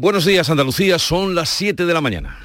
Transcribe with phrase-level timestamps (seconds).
[0.00, 2.38] Buenos días Andalucía, son las 7 de la mañana.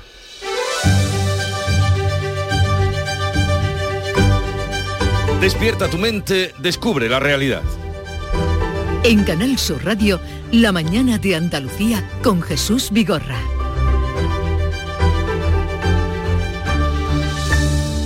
[5.39, 7.61] Despierta tu mente, descubre la realidad.
[9.05, 10.19] En Canal Sur Radio,
[10.51, 13.39] La mañana de Andalucía con Jesús Vigorra.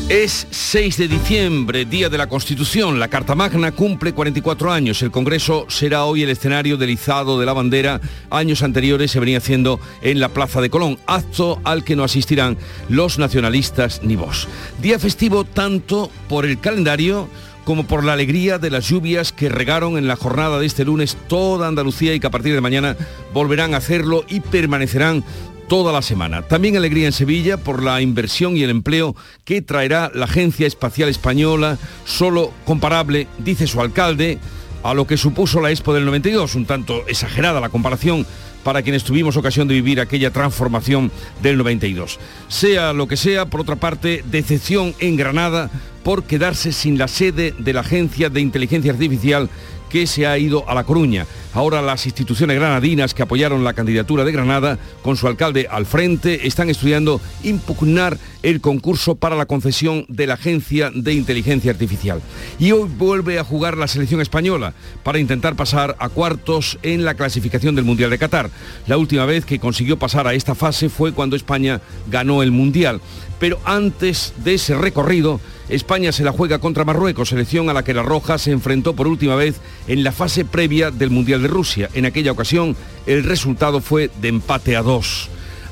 [0.10, 3.00] Es 6 de diciembre, Día de la Constitución.
[3.00, 5.04] La Carta Magna cumple 44 años.
[5.04, 8.02] El Congreso será hoy el escenario del izado de la bandera.
[8.32, 12.58] Años anteriores se venía haciendo en la Plaza de Colón, acto al que no asistirán
[12.90, 14.48] los nacionalistas ni vos.
[14.82, 17.30] Día festivo tanto por el calendario
[17.64, 21.18] como por la alegría de las lluvias que regaron en la jornada de este lunes
[21.28, 22.98] toda Andalucía y que a partir de mañana
[23.32, 25.24] volverán a hacerlo y permanecerán
[25.70, 26.42] toda la semana.
[26.42, 29.16] También alegría en Sevilla por la inversión y el empleo
[29.46, 34.40] que traerá la Agencia Espacial Española, solo comparable, dice su alcalde,
[34.84, 38.26] a lo que supuso la Expo del 92, un tanto exagerada la comparación
[38.64, 41.12] para quienes tuvimos ocasión de vivir aquella transformación
[41.44, 42.20] del 92.
[42.48, 45.70] Sea lo que sea, por otra parte, decepción en Granada
[46.04, 49.50] por quedarse sin la sede de la Agencia de Inteligencia Artificial
[49.90, 51.26] que se ha ido a La Coruña.
[51.60, 56.48] Ahora las instituciones granadinas que apoyaron la candidatura de Granada, con su alcalde al frente,
[56.48, 62.22] están estudiando impugnar el concurso para la concesión de la Agencia de Inteligencia Artificial.
[62.60, 67.16] Y hoy vuelve a jugar la selección española para intentar pasar a cuartos en la
[67.16, 68.50] clasificación del Mundial de Qatar.
[68.88, 73.02] La última vez que consiguió pasar a esta fase fue cuando España ganó el Mundial.
[73.38, 77.94] Pero antes de ese recorrido, España se la juega contra Marruecos, selección a la que
[77.94, 81.90] la Roja se enfrentó por última vez en la fase previa del Mundial de Rusia.
[81.94, 85.30] En aquella ocasión el resultado fue de empate a dos.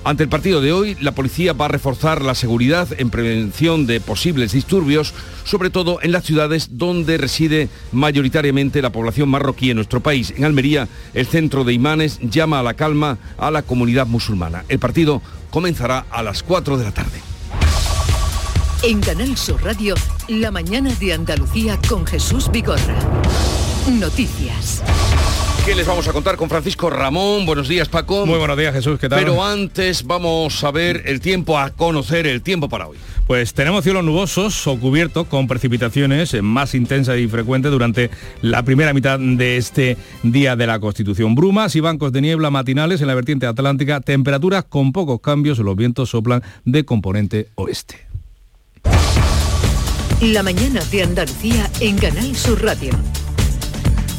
[0.08, 4.00] Ante el partido de hoy, la policía va a reforzar la seguridad en prevención de
[4.00, 10.00] posibles disturbios, sobre todo en las ciudades donde reside mayoritariamente la población marroquí en nuestro
[10.00, 10.34] país.
[10.38, 14.64] En Almería, el centro de imanes llama a la calma a la comunidad musulmana.
[14.70, 17.20] El partido comenzará a las 4 de la tarde.
[18.84, 19.96] En Canal Sur Radio,
[20.30, 22.96] La mañana de Andalucía con Jesús Vigorra.
[23.92, 24.84] Noticias.
[25.68, 27.46] ¿Qué les vamos a contar con Francisco Ramón?
[27.46, 28.26] Buenos días, Paco.
[28.26, 28.98] Muy buenos días, Jesús.
[28.98, 29.20] ¿Qué tal?
[29.20, 32.96] Pero antes vamos a ver el tiempo, a conocer el tiempo para hoy.
[33.28, 38.10] Pues tenemos cielos nubosos o cubiertos con precipitaciones más intensas y frecuentes durante
[38.42, 41.36] la primera mitad de este día de la Constitución.
[41.36, 45.76] Brumas y bancos de niebla matinales en la vertiente atlántica, temperaturas con pocos cambios, los
[45.76, 48.08] vientos soplan de componente oeste.
[50.22, 52.92] La mañana de Andalucía en Canal Sur Radio.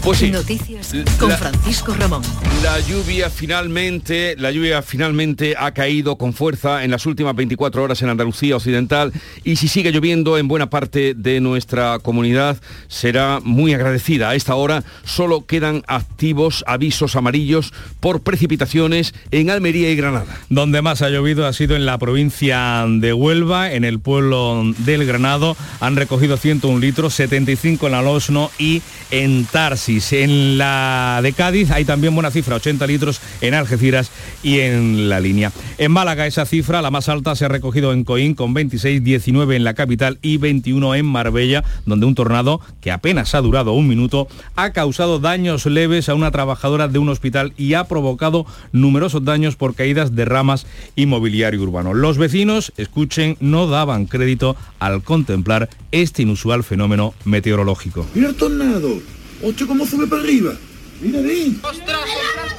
[0.03, 0.31] Pues sí.
[0.31, 2.23] Noticias con La- Francisco Ramón.
[2.63, 8.01] La lluvia finalmente, la lluvia finalmente ha caído con fuerza en las últimas 24 horas
[8.01, 9.13] en Andalucía Occidental
[9.45, 12.57] y si sigue lloviendo en buena parte de nuestra comunidad
[12.89, 14.31] será muy agradecida.
[14.31, 20.39] A esta hora solo quedan activos avisos amarillos por precipitaciones en Almería y Granada.
[20.49, 25.05] Donde más ha llovido ha sido en la provincia de Huelva, en el pueblo del
[25.07, 25.55] Granado.
[25.81, 28.81] Han recogido 101 litros, 75 en Alosno y
[29.11, 29.45] en
[29.88, 34.10] En la de Cádiz hay también buena cifra, 80 litros en Algeciras
[34.43, 35.50] y en la línea.
[35.78, 39.56] En Málaga esa cifra, la más alta, se ha recogido en Coín con 26, 19
[39.56, 43.88] en la capital y 21 en Marbella, donde un tornado que apenas ha durado un
[43.88, 49.25] minuto ha causado daños leves a una trabajadora de un hospital y ha provocado numerosos
[49.25, 50.66] daños por caídas de ramas
[50.97, 51.94] y mobiliario urbano.
[51.94, 58.06] Los vecinos, escuchen, no daban crédito al contemplar este inusual fenómeno meteorológico.
[58.15, 59.18] Mira tornado.
[59.43, 60.53] Ocho, cómo sube para arriba.
[61.00, 61.59] Mira ahí.
[61.62, 62.00] ¡Ostras!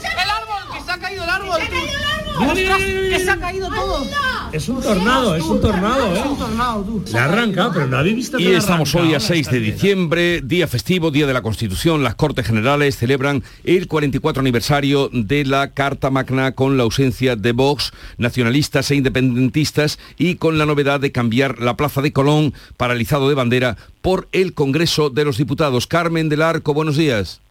[0.01, 0.77] ¡El árbol!
[0.77, 1.59] ¡Que se ha caído el árbol!
[1.69, 2.28] tú!
[2.39, 2.79] ¡Ostras!
[2.79, 4.05] ¡Que se ha caído todo!
[4.51, 6.35] Es un tornado, es un tornado, Es un ¿eh?
[6.39, 7.03] tornado, tú.
[7.11, 10.41] Le ha arrancado, pero no habéis visto Y estamos hoy a arrancado 6 de diciembre,
[10.41, 12.03] día festivo, día de la Constitución.
[12.03, 17.51] Las Cortes Generales celebran el 44 aniversario de la Carta Magna con la ausencia de
[17.51, 23.29] Vox, nacionalistas e independentistas y con la novedad de cambiar la Plaza de Colón, paralizado
[23.29, 25.85] de bandera, por el Congreso de los Diputados.
[25.85, 27.41] Carmen del Arco, buenos días.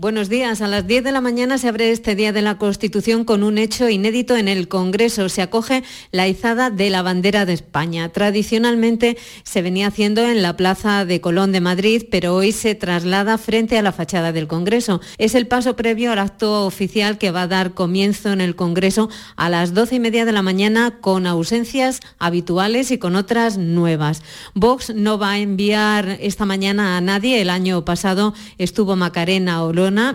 [0.00, 0.62] Buenos días.
[0.62, 3.58] A las 10 de la mañana se abre este Día de la Constitución con un
[3.58, 5.28] hecho inédito en el Congreso.
[5.28, 8.08] Se acoge la izada de la bandera de España.
[8.08, 13.36] Tradicionalmente se venía haciendo en la Plaza de Colón de Madrid, pero hoy se traslada
[13.36, 15.02] frente a la fachada del Congreso.
[15.18, 19.10] Es el paso previo al acto oficial que va a dar comienzo en el Congreso
[19.36, 24.22] a las 12 y media de la mañana con ausencias habituales y con otras nuevas.
[24.54, 27.42] Vox no va a enviar esta mañana a nadie.
[27.42, 29.62] El año pasado estuvo Macarena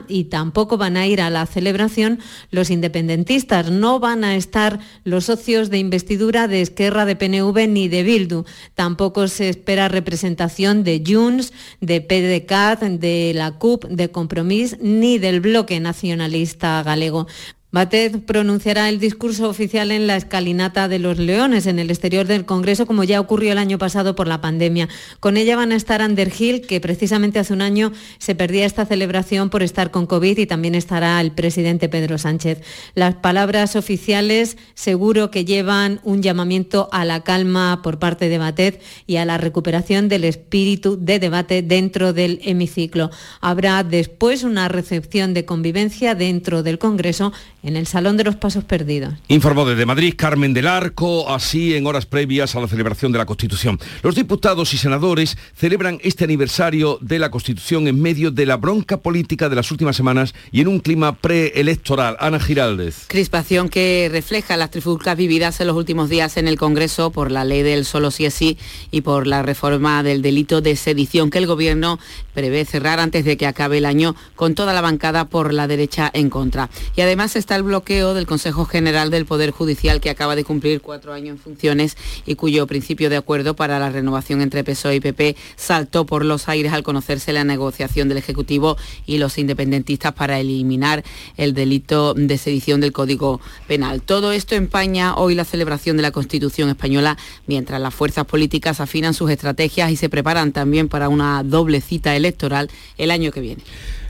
[0.07, 2.19] Y tampoco van a ir a la celebración
[2.51, 3.71] los independentistas.
[3.71, 8.45] No van a estar los socios de investidura de Esquerra, de PNV ni de Bildu.
[8.73, 15.41] Tampoco se espera representación de Junts, de PDCAT, de la CUP, de Compromís ni del
[15.41, 17.27] bloque nacionalista galego.
[17.75, 22.45] Batet pronunciará el discurso oficial en la escalinata de los Leones, en el exterior del
[22.45, 24.87] Congreso, como ya ocurrió el año pasado por la pandemia.
[25.19, 29.49] Con ella van a estar Andergil, que precisamente hace un año se perdía esta celebración
[29.49, 32.61] por estar con COVID, y también estará el presidente Pedro Sánchez.
[32.93, 38.81] Las palabras oficiales seguro que llevan un llamamiento a la calma por parte de Batet
[39.05, 43.11] y a la recuperación del espíritu de debate dentro del hemiciclo.
[43.41, 47.33] Habrá después una recepción de convivencia dentro del Congreso
[47.65, 49.15] en el Salón de los Pasos Perdidos.
[49.27, 53.25] Informó desde Madrid Carmen del Arco, así en horas previas a la celebración de la
[53.25, 53.79] Constitución.
[54.03, 58.97] Los diputados y senadores celebran este aniversario de la Constitución en medio de la bronca
[58.97, 62.17] política de las últimas semanas y en un clima preelectoral.
[62.19, 63.05] Ana Giraldez.
[63.07, 67.45] Crispación que refleja las trifulcas vividas en los últimos días en el Congreso por la
[67.45, 68.57] ley del solo sí es sí
[68.91, 71.99] y por la reforma del delito de sedición que el Gobierno
[72.33, 76.11] prevé cerrar antes de que acabe el año con toda la bancada por la derecha
[76.13, 76.69] en contra.
[76.95, 80.81] Y además está el bloqueo del Consejo General del Poder Judicial que acaba de cumplir
[80.81, 84.99] cuatro años en funciones y cuyo principio de acuerdo para la renovación entre PSOE y
[84.99, 90.39] PP saltó por los aires al conocerse la negociación del Ejecutivo y los independentistas para
[90.39, 91.03] eliminar
[91.37, 94.01] el delito de sedición del Código Penal.
[94.01, 97.17] Todo esto empaña hoy la celebración de la Constitución española
[97.47, 102.15] mientras las fuerzas políticas afinan sus estrategias y se preparan también para una doble cita
[102.15, 103.63] electoral el año que viene.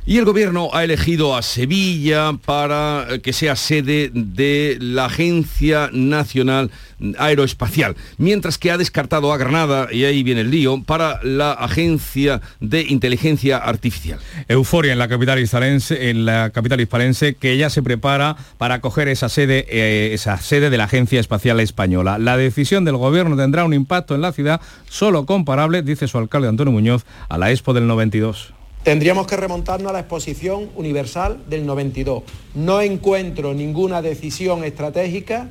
[0.08, 6.70] Y el gobierno ha elegido a Sevilla para que sea sede de la Agencia Nacional
[7.18, 12.40] Aeroespacial, mientras que ha descartado a Granada, y ahí viene el lío, para la Agencia
[12.60, 14.20] de Inteligencia Artificial.
[14.48, 19.08] Euforia en la capital hispalense, en la capital hispalense que ya se prepara para acoger
[19.08, 22.20] esa sede, eh, esa sede de la Agencia Espacial Española.
[22.20, 26.48] La decisión del gobierno tendrá un impacto en la ciudad solo comparable, dice su alcalde
[26.48, 28.54] Antonio Muñoz, a la Expo del 92.
[28.86, 32.22] Tendríamos que remontarnos a la exposición universal del 92.
[32.54, 35.48] No encuentro ninguna decisión estratégica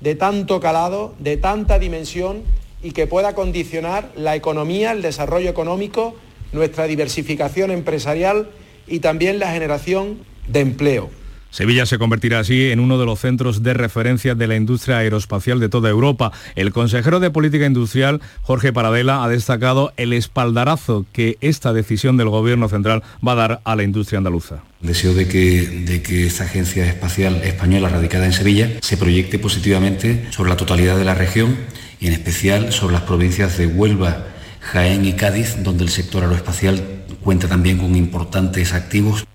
[0.00, 2.42] de tanto calado, de tanta dimensión
[2.82, 6.16] y que pueda condicionar la economía, el desarrollo económico,
[6.50, 8.50] nuestra diversificación empresarial
[8.88, 10.18] y también la generación
[10.48, 11.21] de empleo.
[11.52, 15.60] Sevilla se convertirá así en uno de los centros de referencia de la industria aeroespacial
[15.60, 16.32] de toda Europa.
[16.54, 22.30] El consejero de Política Industrial, Jorge Paradela, ha destacado el espaldarazo que esta decisión del
[22.30, 24.64] Gobierno central va a dar a la industria andaluza.
[24.80, 30.28] Deseo de que, de que esta agencia espacial española radicada en Sevilla se proyecte positivamente
[30.30, 31.58] sobre la totalidad de la región
[32.00, 34.24] y en especial sobre las provincias de Huelva,
[34.60, 36.82] Jaén y Cádiz, donde el sector aeroespacial
[37.20, 39.26] cuenta también con importantes activos.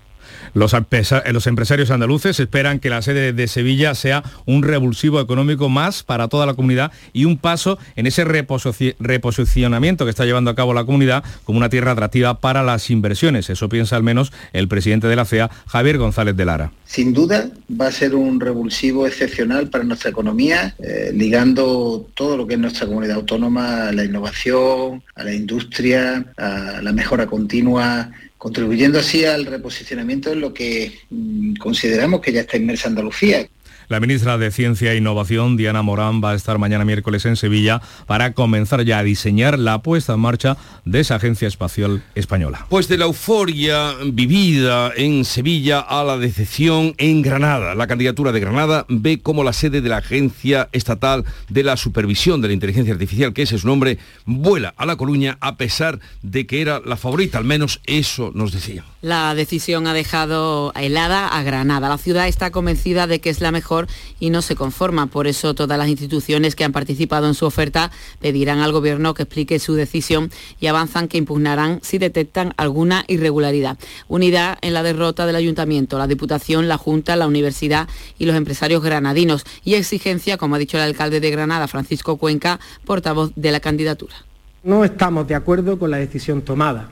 [0.54, 6.28] Los, empresarios andaluces esperan que la sede de Sevilla sea un revulsivo económico más para
[6.28, 10.84] toda la comunidad y un paso en ese reposicionamiento que está llevando a cabo la
[10.84, 13.50] comunidad como una tierra atractiva para las inversiones.
[13.50, 16.72] Eso piensa al menos el presidente de la CEA, Javier González de Lara.
[16.84, 22.46] Sin duda va a ser un revulsivo excepcional para nuestra economía, eh, ligando todo lo
[22.46, 28.10] que es nuestra comunidad autónoma a la innovación, a la industria, a la mejora continua
[28.38, 33.46] contribuyendo así al reposicionamiento en lo que mm, consideramos que ya está inmersa Andalucía,
[33.88, 37.80] la ministra de Ciencia e Innovación, Diana Morán, va a estar mañana miércoles en Sevilla
[38.06, 42.66] para comenzar ya a diseñar la puesta en marcha de esa agencia espacial española.
[42.68, 47.74] Pues de la euforia vivida en Sevilla a la decepción en Granada.
[47.74, 52.40] La candidatura de Granada ve como la sede de la Agencia Estatal de la Supervisión
[52.40, 55.98] de la Inteligencia Artificial, que ese es su nombre, vuela a La Coruña a pesar
[56.22, 58.84] de que era la favorita, al menos eso nos decía.
[59.00, 61.88] La decisión ha dejado helada a Granada.
[61.88, 63.77] La ciudad está convencida de que es la mejor
[64.18, 65.06] y no se conforma.
[65.06, 69.22] Por eso todas las instituciones que han participado en su oferta pedirán al Gobierno que
[69.22, 70.30] explique su decisión
[70.60, 73.78] y avanzan que impugnarán si detectan alguna irregularidad.
[74.08, 78.82] Unidad en la derrota del Ayuntamiento, la Diputación, la Junta, la Universidad y los empresarios
[78.82, 79.44] granadinos.
[79.64, 84.14] Y exigencia, como ha dicho el alcalde de Granada, Francisco Cuenca, portavoz de la candidatura.
[84.62, 86.90] No estamos de acuerdo con la decisión tomada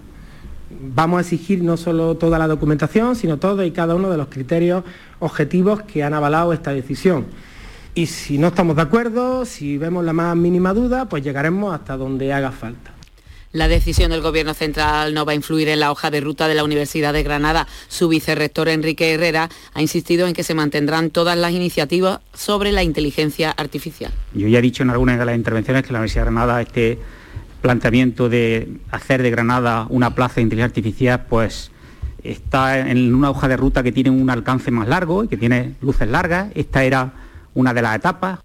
[0.70, 4.28] vamos a exigir no solo toda la documentación, sino todo y cada uno de los
[4.28, 4.84] criterios
[5.18, 7.26] objetivos que han avalado esta decisión.
[7.94, 11.96] Y si no estamos de acuerdo, si vemos la más mínima duda, pues llegaremos hasta
[11.96, 12.92] donde haga falta.
[13.52, 16.54] La decisión del Gobierno Central no va a influir en la hoja de ruta de
[16.54, 17.66] la Universidad de Granada.
[17.88, 22.82] Su vicerrector Enrique Herrera ha insistido en que se mantendrán todas las iniciativas sobre la
[22.82, 24.12] inteligencia artificial.
[24.34, 26.98] Yo ya he dicho en algunas de las intervenciones que la Universidad de Granada este
[27.60, 31.70] planteamiento de hacer de Granada una plaza de inteligencia artificial, pues
[32.22, 35.74] está en una hoja de ruta que tiene un alcance más largo y que tiene
[35.80, 36.48] luces largas.
[36.54, 37.12] Esta era
[37.54, 38.40] una de las etapas.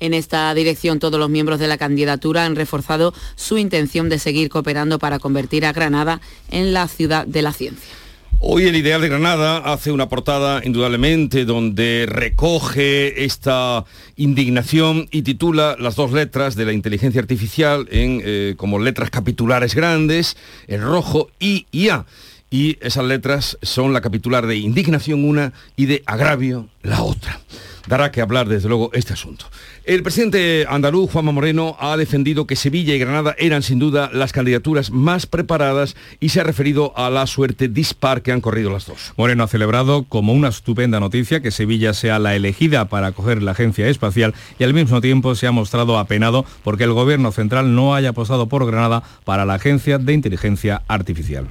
[0.00, 4.48] En esta dirección, todos los miembros de la candidatura han reforzado su intención de seguir
[4.48, 7.99] cooperando para convertir a Granada en la ciudad de la ciencia.
[8.42, 13.84] Hoy el Ideal de Granada hace una portada indudablemente donde recoge esta
[14.16, 19.74] indignación y titula las dos letras de la inteligencia artificial en, eh, como letras capitulares
[19.74, 22.06] grandes, el rojo I y A.
[22.50, 27.40] Y esas letras son la capitular de indignación una y de agravio la otra
[27.86, 29.46] dará que hablar desde luego este asunto.
[29.84, 34.32] El presidente andaluz, Juanma Moreno, ha defendido que Sevilla y Granada eran sin duda las
[34.32, 38.86] candidaturas más preparadas y se ha referido a la suerte dispar que han corrido las
[38.86, 39.12] dos.
[39.16, 43.52] Moreno ha celebrado como una estupenda noticia que Sevilla sea la elegida para acoger la
[43.52, 47.94] agencia espacial y al mismo tiempo se ha mostrado apenado porque el gobierno central no
[47.94, 51.48] haya apostado por Granada para la agencia de inteligencia artificial.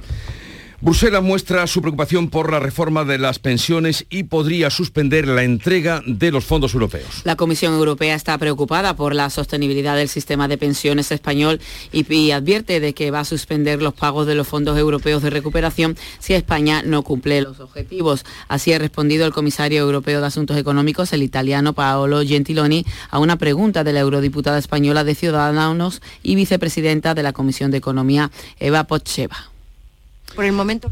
[0.82, 6.00] Bruselas muestra su preocupación por la reforma de las pensiones y podría suspender la entrega
[6.06, 7.20] de los fondos europeos.
[7.24, 11.60] La Comisión Europea está preocupada por la sostenibilidad del sistema de pensiones español
[11.92, 15.98] y, advierte de que va a suspender los pagos de los fondos europeos de recuperación
[16.18, 18.24] si España no cumple los objetivos.
[18.48, 23.36] Así ha respondido el comisario europeo de Asuntos Económicos, el italiano Paolo Gentiloni, a una
[23.36, 28.84] pregunta de la eurodiputada española de Ciudadanos y vicepresidenta de la Comisión de Economía, Eva
[28.84, 29.50] Pocheva.
[30.40, 30.90] Por el momento.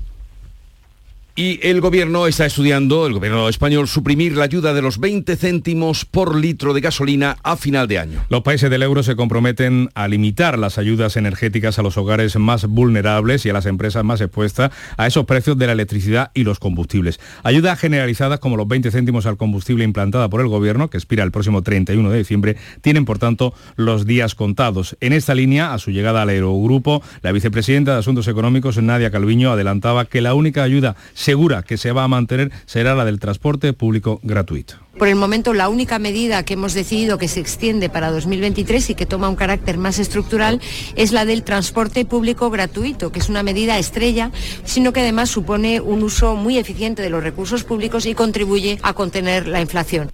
[1.39, 6.05] Y el gobierno está estudiando, el gobierno español, suprimir la ayuda de los 20 céntimos
[6.05, 8.25] por litro de gasolina a final de año.
[8.29, 12.67] Los países del euro se comprometen a limitar las ayudas energéticas a los hogares más
[12.67, 16.59] vulnerables y a las empresas más expuestas a esos precios de la electricidad y los
[16.59, 17.21] combustibles.
[17.45, 21.31] Ayudas generalizadas como los 20 céntimos al combustible implantada por el gobierno, que expira el
[21.31, 24.97] próximo 31 de diciembre, tienen por tanto los días contados.
[25.01, 29.53] En esta línea, a su llegada al Eurogrupo, la vicepresidenta de Asuntos Económicos, Nadia Calviño,
[29.53, 30.97] adelantaba que la única ayuda
[31.29, 34.77] segura que se va a mantener será la del transporte público gratuito.
[34.97, 38.95] Por el momento, la única medida que hemos decidido que se extiende para 2023 y
[38.95, 40.59] que toma un carácter más estructural
[40.97, 44.31] es la del transporte público gratuito, que es una medida estrella,
[44.65, 48.95] sino que además supone un uso muy eficiente de los recursos públicos y contribuye a
[48.95, 50.11] contener la inflación.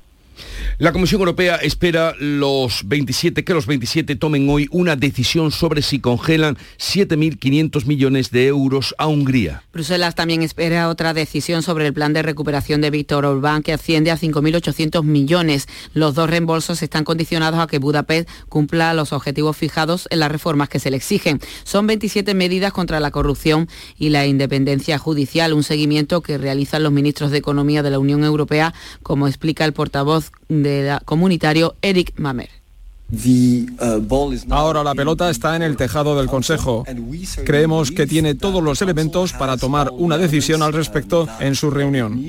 [0.79, 6.01] La Comisión Europea espera los 27, que los 27 tomen hoy una decisión sobre si
[6.01, 9.63] congelan 7.500 millones de euros a Hungría.
[9.73, 14.11] Bruselas también espera otra decisión sobre el plan de recuperación de Víctor Orbán que asciende
[14.11, 15.69] a 5.800 millones.
[15.93, 20.69] Los dos reembolsos están condicionados a que Budapest cumpla los objetivos fijados en las reformas
[20.69, 21.39] que se le exigen.
[21.63, 26.91] Son 27 medidas contra la corrupción y la independencia judicial, un seguimiento que realizan los
[26.91, 30.64] ministros de Economía de la Unión Europea, como explica el portavoz de
[31.05, 32.51] comunitario Eric Mamer.
[34.51, 36.85] Ahora la pelota está en el tejado del Consejo.
[37.45, 42.21] Creemos que tiene todos los elementos para tomar una decisión al respecto en su reunión.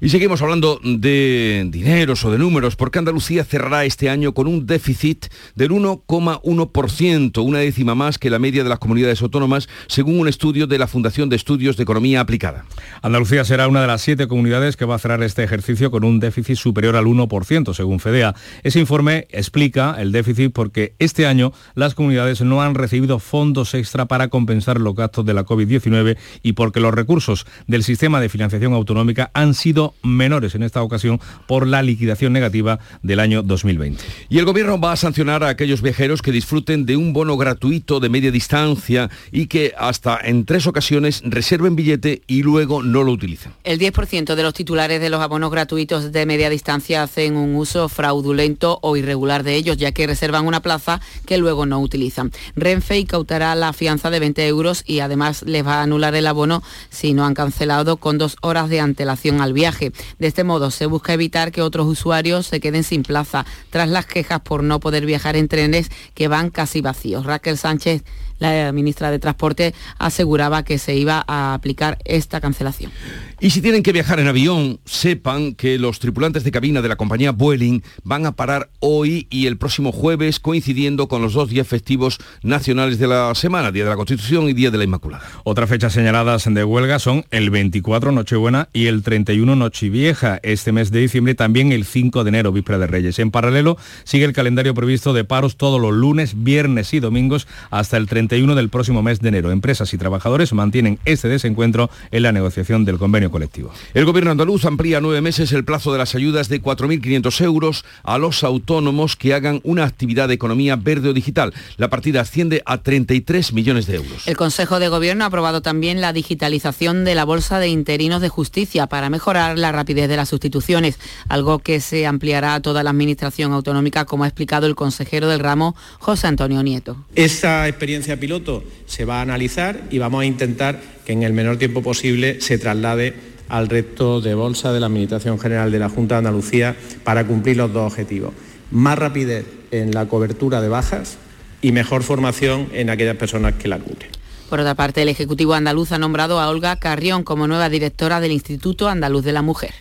[0.00, 4.66] Y seguimos hablando de dineros o de números, porque Andalucía cerrará este año con un
[4.66, 10.28] déficit del 1,1%, una décima más que la media de las comunidades autónomas, según un
[10.28, 12.64] estudio de la Fundación de Estudios de Economía Aplicada.
[13.02, 16.20] Andalucía será una de las siete comunidades que va a cerrar este ejercicio con un
[16.20, 18.34] déficit superior al 1%, según FEDEA.
[18.62, 24.06] Ese informe explica el déficit porque este año las comunidades no han recibido fondos extra
[24.06, 28.72] para compensar los gastos de la COVID-19 y porque los recursos del sistema de financiación
[28.72, 29.63] autonómica han sido
[30.02, 34.02] menores en esta ocasión por la liquidación negativa del año 2020.
[34.28, 38.00] Y el gobierno va a sancionar a aquellos viajeros que disfruten de un bono gratuito
[38.00, 43.12] de media distancia y que hasta en tres ocasiones reserven billete y luego no lo
[43.12, 43.52] utilicen.
[43.64, 47.88] El 10% de los titulares de los abonos gratuitos de media distancia hacen un uso
[47.88, 52.32] fraudulento o irregular de ellos, ya que reservan una plaza que luego no utilizan.
[52.56, 56.62] Renfe incautará la fianza de 20 euros y además les va a anular el abono
[56.90, 59.92] si no han cancelado con dos horas de antelación al viaje.
[60.18, 64.04] De este modo se busca evitar que otros usuarios se queden sin plaza tras las
[64.04, 67.24] quejas por no poder viajar en trenes que van casi vacíos.
[67.24, 68.02] Raquel Sánchez
[68.38, 72.92] la ministra de Transporte aseguraba que se iba a aplicar esta cancelación.
[73.40, 76.96] Y si tienen que viajar en avión, sepan que los tripulantes de cabina de la
[76.96, 81.66] compañía Vueling van a parar hoy y el próximo jueves coincidiendo con los dos días
[81.66, 85.24] festivos nacionales de la semana, Día de la Constitución y Día de la Inmaculada.
[85.42, 90.38] Otras fechas señaladas de huelga son el 24 Nochebuena y el 31 Nochevieja.
[90.42, 93.18] Este mes de diciembre también el 5 de enero, Víspera de Reyes.
[93.18, 97.96] En paralelo sigue el calendario previsto de paros todos los lunes, viernes y domingos hasta
[97.96, 99.50] el 31 del próximo mes de enero.
[99.50, 103.72] Empresas y trabajadores mantienen este desencuentro en la negociación del convenio convenio colectivo.
[103.94, 108.18] El gobierno andaluz amplía nueve meses el plazo de las ayudas de 4.500 euros a
[108.18, 111.52] los autónomos que hagan una actividad de economía verde o digital.
[111.76, 114.26] La partida asciende a 33 millones de euros.
[114.26, 118.28] El Consejo de Gobierno ha aprobado también la digitalización de la Bolsa de Interinos de
[118.28, 122.90] Justicia para mejorar la rapidez de las sustituciones, algo que se ampliará a toda la
[122.90, 126.96] Administración autonómica, como ha explicado el consejero del ramo, José Antonio Nieto.
[127.14, 131.58] Esa experiencia piloto se va a analizar y vamos a intentar que en el menor
[131.58, 133.14] tiempo posible se traslade
[133.48, 137.56] al resto de bolsa de la Administración General de la Junta de Andalucía para cumplir
[137.56, 138.32] los dos objetivos.
[138.70, 141.16] Más rapidez en la cobertura de bajas
[141.62, 144.10] y mejor formación en aquellas personas que la cubren.
[144.50, 148.32] Por otra parte, el Ejecutivo andaluz ha nombrado a Olga Carrión como nueva directora del
[148.32, 149.72] Instituto Andaluz de la Mujer.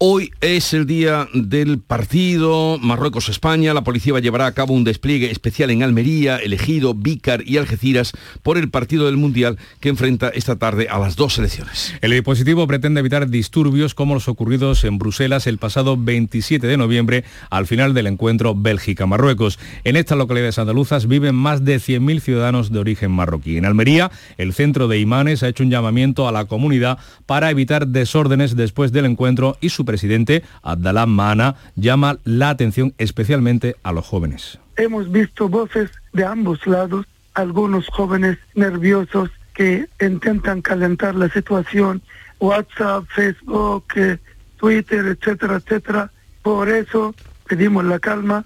[0.00, 3.74] Hoy es el día del partido Marruecos-España.
[3.74, 8.12] La policía llevará a cabo un despliegue especial en Almería, Elegido, Vícar y Algeciras
[8.44, 11.96] por el partido del Mundial que enfrenta esta tarde a las dos selecciones.
[12.00, 17.24] El dispositivo pretende evitar disturbios como los ocurridos en Bruselas el pasado 27 de noviembre
[17.50, 19.58] al final del encuentro Bélgica-Marruecos.
[19.82, 23.56] En estas localidades andaluzas viven más de 100.000 ciudadanos de origen marroquí.
[23.56, 27.88] En Almería, el centro de imanes ha hecho un llamamiento a la comunidad para evitar
[27.88, 34.06] desórdenes después del encuentro y su presidente, Abdallah Mahana, llama la atención especialmente a los
[34.06, 34.58] jóvenes.
[34.76, 42.02] Hemos visto voces de ambos lados, algunos jóvenes nerviosos que intentan calentar la situación,
[42.38, 44.18] WhatsApp, Facebook, eh,
[44.58, 46.10] Twitter, etcétera, etcétera.
[46.42, 47.14] Por eso
[47.48, 48.44] pedimos la calma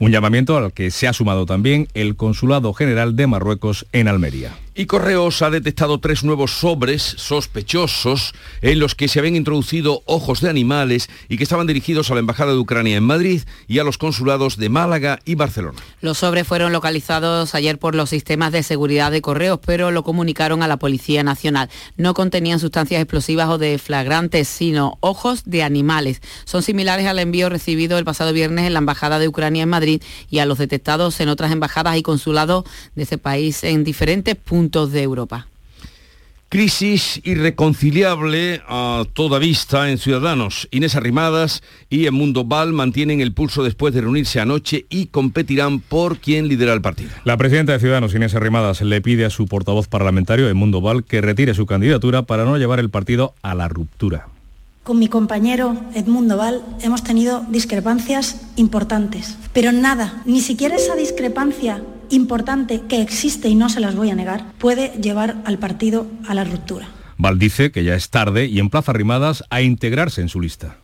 [0.00, 4.52] un llamamiento al que se ha sumado también el Consulado General de Marruecos en Almería.
[4.80, 8.32] Y Correos ha detectado tres nuevos sobres sospechosos
[8.62, 12.20] en los que se habían introducido ojos de animales y que estaban dirigidos a la
[12.20, 15.80] Embajada de Ucrania en Madrid y a los consulados de Málaga y Barcelona.
[16.00, 20.62] Los sobres fueron localizados ayer por los sistemas de seguridad de Correos, pero lo comunicaron
[20.62, 21.68] a la Policía Nacional.
[21.96, 26.22] No contenían sustancias explosivas o de flagrantes, sino ojos de animales.
[26.44, 30.02] Son similares al envío recibido el pasado viernes en la Embajada de Ucrania en Madrid
[30.30, 32.62] y a los detectados en otras embajadas y consulados
[32.94, 35.48] de ese país en diferentes puntos de Europa.
[36.50, 40.66] Crisis irreconciliable a toda vista en Ciudadanos.
[40.70, 45.80] Inés Arrimadas y en Mundo Val mantienen el pulso después de reunirse anoche y competirán
[45.80, 47.10] por quien lidera el partido.
[47.24, 51.20] La presidenta de Ciudadanos, Inés Arrimadas, le pide a su portavoz parlamentario, Mundo Val, que
[51.20, 54.28] retire su candidatura para no llevar el partido a la ruptura.
[54.84, 61.82] Con mi compañero Edmundo Val hemos tenido discrepancias importantes, pero nada, ni siquiera esa discrepancia
[62.10, 66.34] importante que existe y no se las voy a negar, puede llevar al partido a
[66.34, 66.88] la ruptura.
[67.16, 70.76] Val dice que ya es tarde y emplaza Rimadas a integrarse en su lista.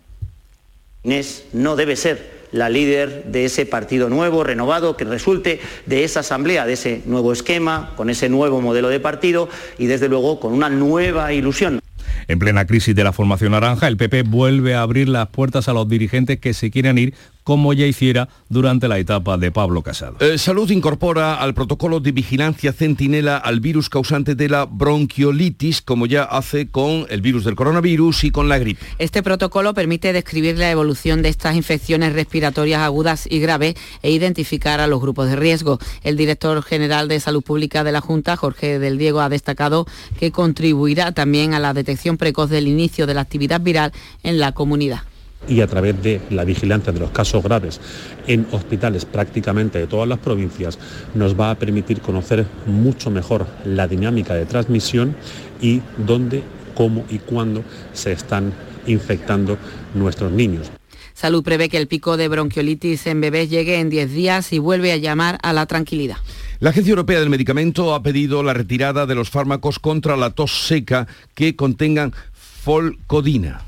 [1.05, 6.21] Inés no debe ser la líder de ese partido nuevo, renovado, que resulte de esa
[6.21, 10.53] asamblea, de ese nuevo esquema, con ese nuevo modelo de partido y desde luego con
[10.53, 11.81] una nueva ilusión.
[12.29, 15.73] En plena crisis de la formación naranja, el PP vuelve a abrir las puertas a
[15.73, 20.17] los dirigentes que se quieren ir como ya hiciera durante la etapa de Pablo Casado.
[20.21, 26.07] Eh, Salud incorpora al protocolo de vigilancia centinela al virus causante de la bronquiolitis, como
[26.07, 28.85] ya hace con el virus del coronavirus y con la gripe.
[28.99, 34.81] Este protocolo permite describir la evolución de estas infecciones respiratorias agudas y graves e identificar
[34.81, 35.79] a los grupos de riesgo.
[36.03, 39.87] El director general de Salud Pública de la Junta, Jorge del Diego, ha destacado
[40.19, 44.53] que contribuirá también a la detección precoz del inicio de la actividad viral en la
[44.53, 45.03] comunidad
[45.49, 47.81] y a través de la vigilancia de los casos graves
[48.27, 50.79] en hospitales prácticamente de todas las provincias
[51.15, 55.17] nos va a permitir conocer mucho mejor la dinámica de transmisión
[55.61, 56.43] y dónde,
[56.75, 58.53] cómo y cuándo se están
[58.87, 59.57] infectando
[59.95, 60.71] nuestros niños.
[61.15, 64.91] Salud prevé que el pico de bronquiolitis en bebés llegue en 10 días y vuelve
[64.91, 66.17] a llamar a la tranquilidad.
[66.59, 70.67] La Agencia Europea del Medicamento ha pedido la retirada de los fármacos contra la tos
[70.67, 73.63] seca que contengan folcodina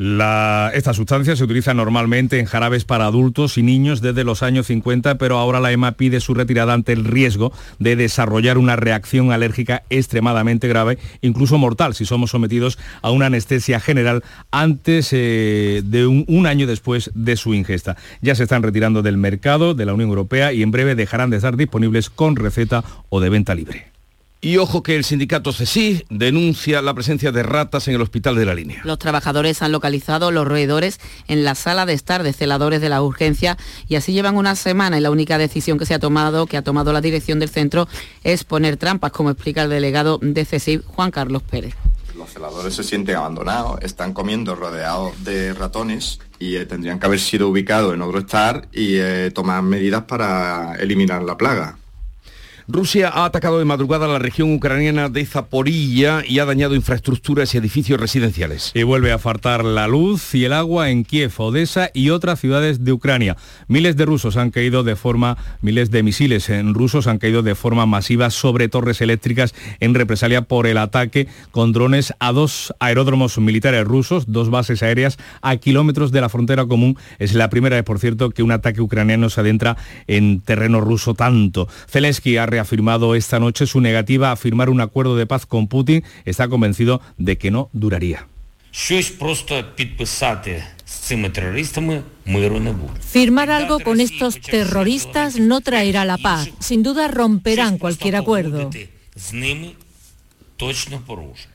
[0.00, 5.18] esta sustancia se utiliza normalmente en jarabes para adultos y niños desde los años 50,
[5.18, 9.82] pero ahora la EMA pide su retirada ante el riesgo de desarrollar una reacción alérgica
[9.90, 16.46] extremadamente grave, incluso mortal, si somos sometidos a una anestesia general antes eh, de un
[16.46, 17.98] año después de su ingesta.
[18.22, 21.36] Ya se están retirando del mercado de la Unión Europea y en breve dejarán de
[21.36, 23.99] estar disponibles con receta o de venta libre.
[24.42, 28.46] Y ojo que el sindicato CESI denuncia la presencia de ratas en el hospital de
[28.46, 28.80] la línea.
[28.84, 30.98] Los trabajadores han localizado los roedores
[31.28, 34.96] en la sala de estar de celadores de la urgencia y así llevan una semana
[34.96, 37.86] y la única decisión que se ha tomado, que ha tomado la dirección del centro,
[38.24, 41.74] es poner trampas, como explica el delegado de CESI, Juan Carlos Pérez.
[42.16, 47.20] Los celadores se sienten abandonados, están comiendo rodeados de ratones y eh, tendrían que haber
[47.20, 51.76] sido ubicados en otro estar y eh, tomar medidas para eliminar la plaga.
[52.72, 57.58] Rusia ha atacado de madrugada la región ucraniana de Zaporilla y ha dañado infraestructuras y
[57.58, 58.70] edificios residenciales.
[58.74, 62.84] Y vuelve a faltar la luz y el agua en Kiev, Odessa y otras ciudades
[62.84, 63.36] de Ucrania.
[63.66, 67.86] Miles de rusos han caído de forma, miles de misiles rusos han caído de forma
[67.86, 73.84] masiva sobre torres eléctricas en represalia por el ataque con drones a dos aeródromos militares
[73.84, 76.96] rusos, dos bases aéreas a kilómetros de la frontera común.
[77.18, 81.14] Es la primera vez, por cierto, que un ataque ucraniano se adentra en terreno ruso
[81.14, 81.68] tanto.
[81.88, 86.04] Zelensky ha reafirmado esta noche su negativa a firmar un acuerdo de paz con Putin.
[86.26, 88.26] Está convencido de que no duraría.
[93.00, 96.50] Firmar algo con estos terroristas no traerá la paz.
[96.60, 98.70] Sin duda romperán cualquier acuerdo.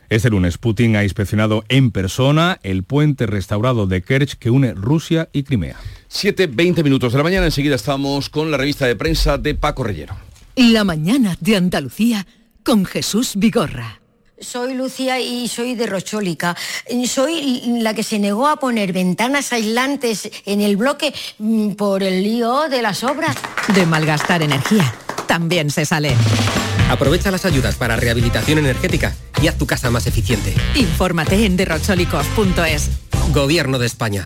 [0.10, 5.30] Este lunes Putin ha inspeccionado en persona el puente restaurado de Kerch que une Rusia
[5.32, 5.78] y Crimea.
[6.10, 10.16] 7.20 minutos de la mañana, enseguida estamos con la revista de prensa de Paco Rellero.
[10.56, 12.26] La mañana de Andalucía
[12.64, 14.00] con Jesús Vigorra.
[14.40, 16.56] Soy Lucía y soy de Rochólica.
[17.08, 22.24] Soy la que se negó a poner ventanas aislantes en el bloque mm, por el
[22.24, 23.36] lío de las obras.
[23.74, 24.96] De malgastar energía,
[25.28, 26.14] también se sale.
[26.90, 30.54] Aprovecha las ayudas para rehabilitación energética y haz tu casa más eficiente.
[30.76, 32.90] Infórmate en derrochólicos.es.
[33.34, 34.26] Gobierno de España.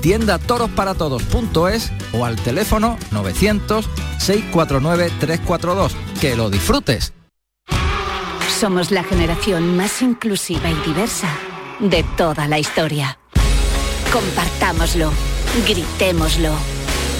[0.00, 5.92] tiendatorosparatodos.es o al teléfono 900-649-342.
[6.20, 7.12] ¡Que lo disfrutes!
[8.58, 11.28] Somos la generación más inclusiva y diversa
[11.78, 13.18] de toda la historia.
[14.12, 15.12] Compartámoslo,
[15.68, 16.52] gritémoslo,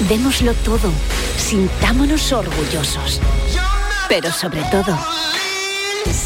[0.09, 0.91] démoslo todo,
[1.37, 3.21] sintámonos orgullosos.
[4.09, 4.97] Pero sobre todo,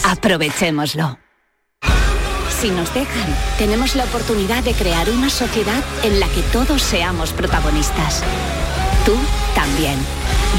[0.05, 1.17] aprovechémoslo.
[2.63, 7.33] Si nos dejan, tenemos la oportunidad de crear una sociedad en la que todos seamos
[7.33, 8.23] protagonistas.
[9.05, 9.17] Tú
[9.53, 9.97] también.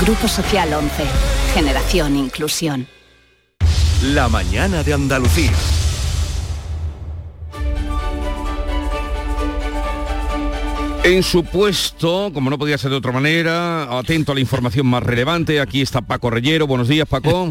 [0.02, 1.02] Grupo Social 11.
[1.54, 2.86] Generación Inclusión.
[4.02, 5.52] La mañana de Andalucía.
[11.04, 15.02] En su puesto, como no podía ser de otra manera, atento a la información más
[15.02, 16.66] relevante, aquí está Paco Reyero.
[16.66, 17.50] Buenos días, Paco.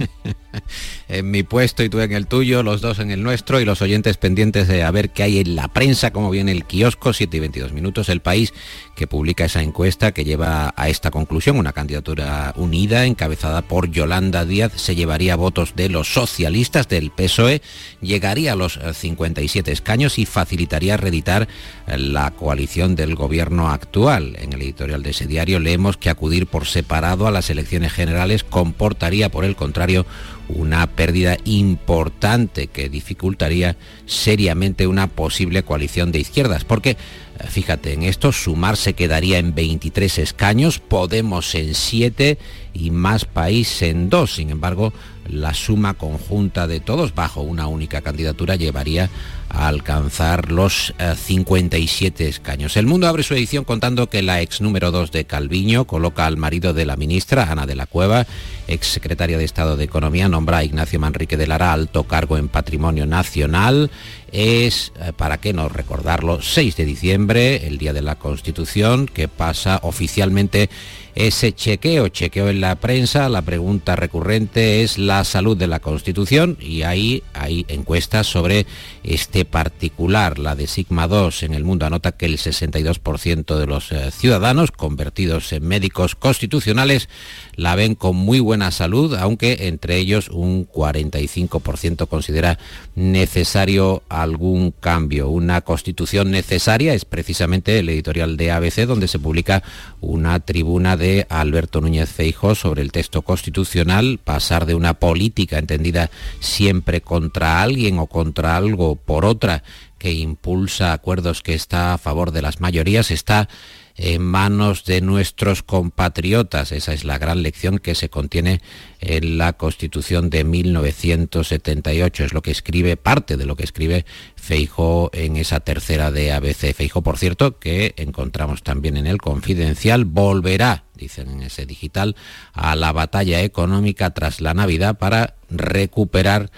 [1.07, 3.83] en mi puesto y tú en el tuyo, los dos en el nuestro y los
[3.83, 7.37] oyentes pendientes de a ver qué hay en la prensa, cómo viene el kiosco, 7
[7.37, 8.55] y 22 minutos, el país
[8.95, 14.45] que publica esa encuesta que lleva a esta conclusión, una candidatura unida encabezada por Yolanda
[14.45, 17.61] Díaz, se llevaría votos de los socialistas del PSOE,
[18.01, 21.47] llegaría a los 57 escaños y facilitaría reeditar
[21.85, 24.35] la coalición del gobierno actual.
[24.39, 28.43] En el editorial de ese diario leemos que acudir por separado a las elecciones generales
[28.43, 30.05] comportaría, por el contrario,
[30.49, 38.03] una pérdida importante que dificultaría seriamente una posible coalición de izquierdas, porque eh, fíjate, en
[38.03, 42.37] esto sumar se quedaría en 23 escaños, Podemos en 7
[42.73, 44.35] y más país en 2.
[44.35, 44.93] Sin embargo,
[45.27, 49.09] la suma conjunta de todos bajo una única candidatura llevaría
[49.49, 52.75] a alcanzar los 57 eh, escaños.
[52.75, 56.37] El Mundo abre su edición contando que la ex número 2 de Calviño coloca al
[56.37, 58.25] marido de la ministra, Ana de la Cueva,
[58.67, 62.47] ex secretaria de Estado de Economía, nombra a Ignacio Manrique de Lara alto cargo en
[62.47, 63.91] Patrimonio Nacional.
[64.31, 69.27] Es, eh, para qué no recordarlo, 6 de diciembre, el día de la Constitución, que
[69.27, 70.71] pasa oficialmente
[71.15, 76.57] ese chequeo, chequeo en la prensa, la pregunta recurrente es la salud de la Constitución
[76.59, 78.65] y ahí hay encuestas sobre
[79.03, 83.91] este particular, la de Sigma 2 en el mundo anota que el 62% de los
[83.91, 87.09] eh, ciudadanos convertidos en médicos constitucionales
[87.55, 92.57] la ven con muy buena salud, aunque entre ellos un 45% considera
[92.95, 95.29] necesario algún cambio.
[95.29, 99.63] Una constitución necesaria es precisamente el editorial de ABC donde se publica
[100.01, 106.09] una tribuna de Alberto Núñez Feijo sobre el texto constitucional, pasar de una política entendida
[106.39, 109.63] siempre contra alguien o contra algo por otra
[109.97, 113.49] que impulsa acuerdos que está a favor de las mayorías, está
[113.95, 116.71] en manos de nuestros compatriotas.
[116.71, 118.61] Esa es la gran lección que se contiene
[118.99, 122.23] en la Constitución de 1978.
[122.23, 126.73] Es lo que escribe, parte de lo que escribe Feijo en esa tercera de ABC.
[126.73, 132.15] Feijo, por cierto, que encontramos también en el Confidencial, volverá, dicen en ese digital,
[132.53, 136.51] a la batalla económica tras la Navidad para recuperar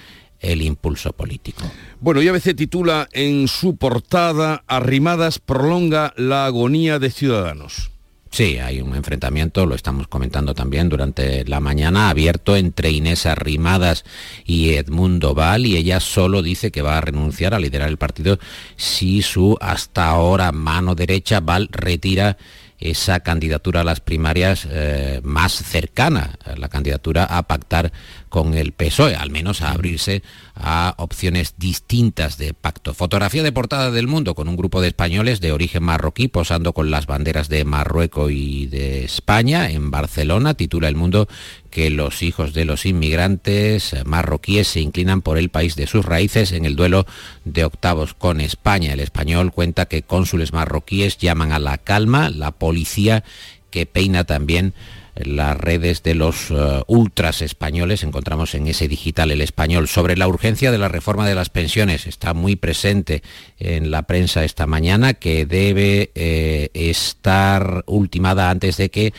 [0.51, 1.63] el impulso político.
[1.99, 7.91] Bueno, y ABC titula en su portada Arrimadas prolonga la agonía de Ciudadanos.
[8.35, 14.03] Sí, hay un enfrentamiento, lo estamos comentando también durante la mañana, abierto entre Inés Arrimadas
[14.43, 18.37] y Edmundo Val, y ella solo dice que va a renunciar a liderar el partido
[18.75, 22.35] si su hasta ahora mano derecha Val retira
[22.77, 27.93] esa candidatura a las primarias eh, más cercana, la candidatura a pactar
[28.35, 30.21] con el PSOE, al menos a abrirse
[30.55, 32.93] a opciones distintas de pacto.
[32.93, 36.91] Fotografía de portada del mundo con un grupo de españoles de origen marroquí posando con
[36.91, 40.53] las banderas de Marruecos y de España en Barcelona.
[40.53, 41.29] Titula El Mundo
[41.69, 46.51] que los hijos de los inmigrantes marroquíes se inclinan por el país de sus raíces
[46.51, 47.05] en el duelo
[47.45, 48.91] de octavos con España.
[48.91, 53.23] El español cuenta que cónsules marroquíes llaman a la calma, la policía
[53.71, 54.73] que peina también
[55.15, 60.27] las redes de los eh, ultras españoles, encontramos en ese digital el español, sobre la
[60.27, 62.05] urgencia de la reforma de las pensiones.
[62.05, 63.23] Está muy presente
[63.57, 69.13] en la prensa esta mañana que debe eh, estar ultimada antes de que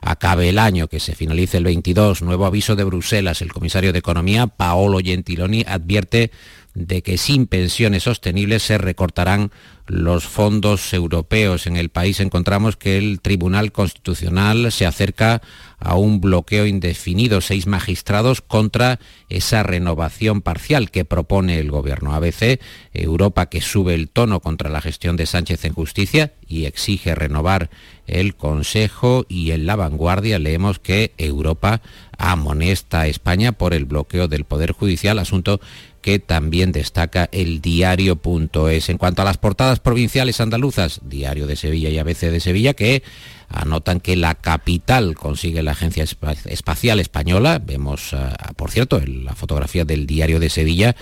[0.00, 2.22] acabe el año, que se finalice el 22.
[2.22, 3.40] Nuevo aviso de Bruselas.
[3.40, 6.32] El comisario de Economía, Paolo Gentiloni, advierte
[6.74, 9.50] de que sin pensiones sostenibles se recortarán
[9.86, 11.66] los fondos europeos.
[11.66, 15.42] En el país encontramos que el Tribunal Constitucional se acerca
[15.78, 22.60] a un bloqueo indefinido, seis magistrados contra esa renovación parcial que propone el gobierno ABC,
[22.94, 27.68] Europa que sube el tono contra la gestión de Sánchez en justicia y exige renovar
[28.06, 31.82] el Consejo y en la vanguardia leemos que Europa
[32.18, 35.60] amonesta a España por el bloqueo del Poder Judicial, asunto
[36.02, 38.88] que también destaca el diario.es.
[38.88, 43.02] En cuanto a las portadas provinciales andaluzas, Diario de Sevilla y ABC de Sevilla, que
[43.48, 47.60] anotan que la capital consigue la Agencia Espacial Española.
[47.64, 50.96] Vemos, ah, por cierto, en la fotografía del Diario de Sevilla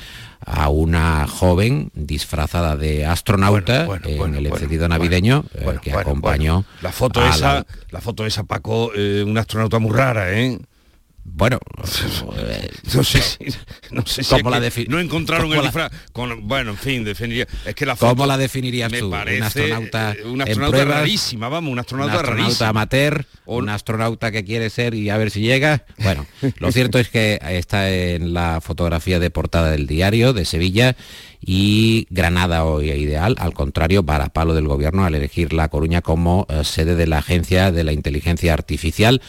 [0.44, 7.22] a una joven disfrazada de astronauta en el encendido navideño eh, que acompañó la foto
[7.22, 8.00] esa la...
[8.00, 10.58] foto esa Paco eh, una astronauta muy rara eh
[11.24, 11.58] bueno,
[12.94, 13.38] no sé si,
[13.90, 15.92] no, sé si la no encontraron el disfraz.
[16.12, 17.46] Con, bueno, en fin, definiría.
[17.64, 19.10] Es que la foto ¿Cómo la definirías tú?
[19.10, 23.58] Parece, un astronauta, eh, una astronauta rarísima, vamos, un astronauta, un astronauta amateur, o...
[23.58, 25.84] un astronauta que quiere ser y a ver si llega.
[25.98, 26.26] Bueno,
[26.58, 30.96] lo cierto es que está en la fotografía de portada del diario de Sevilla
[31.40, 36.46] y Granada hoy ideal, al contrario, para palo del gobierno al elegir La Coruña como
[36.48, 39.22] eh, sede de la Agencia de la Inteligencia Artificial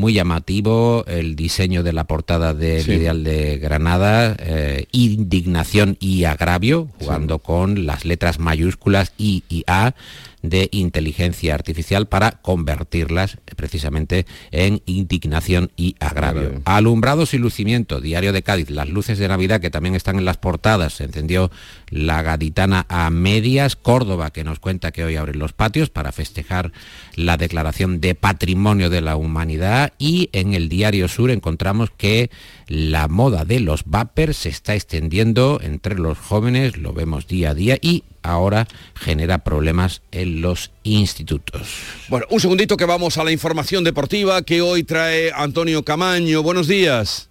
[0.00, 6.88] muy llamativo el diseño de la portada del Ideal de Granada, eh, indignación y agravio,
[6.98, 9.94] jugando con las letras mayúsculas I y A
[10.42, 16.62] de inteligencia artificial para convertirlas precisamente en indignación y agravio.
[16.64, 20.38] Alumbrados y lucimiento, Diario de Cádiz, las luces de Navidad que también están en las
[20.38, 21.50] portadas, se encendió
[21.88, 26.72] la gaditana a medias, Córdoba que nos cuenta que hoy abren los patios para festejar
[27.14, 32.30] la declaración de patrimonio de la humanidad y en el Diario Sur encontramos que
[32.66, 37.54] la moda de los vapers se está extendiendo entre los jóvenes, lo vemos día a
[37.54, 41.68] día y ahora genera problemas en los institutos.
[42.08, 46.42] Bueno, un segundito que vamos a la información deportiva que hoy trae Antonio Camaño.
[46.42, 47.29] Buenos días.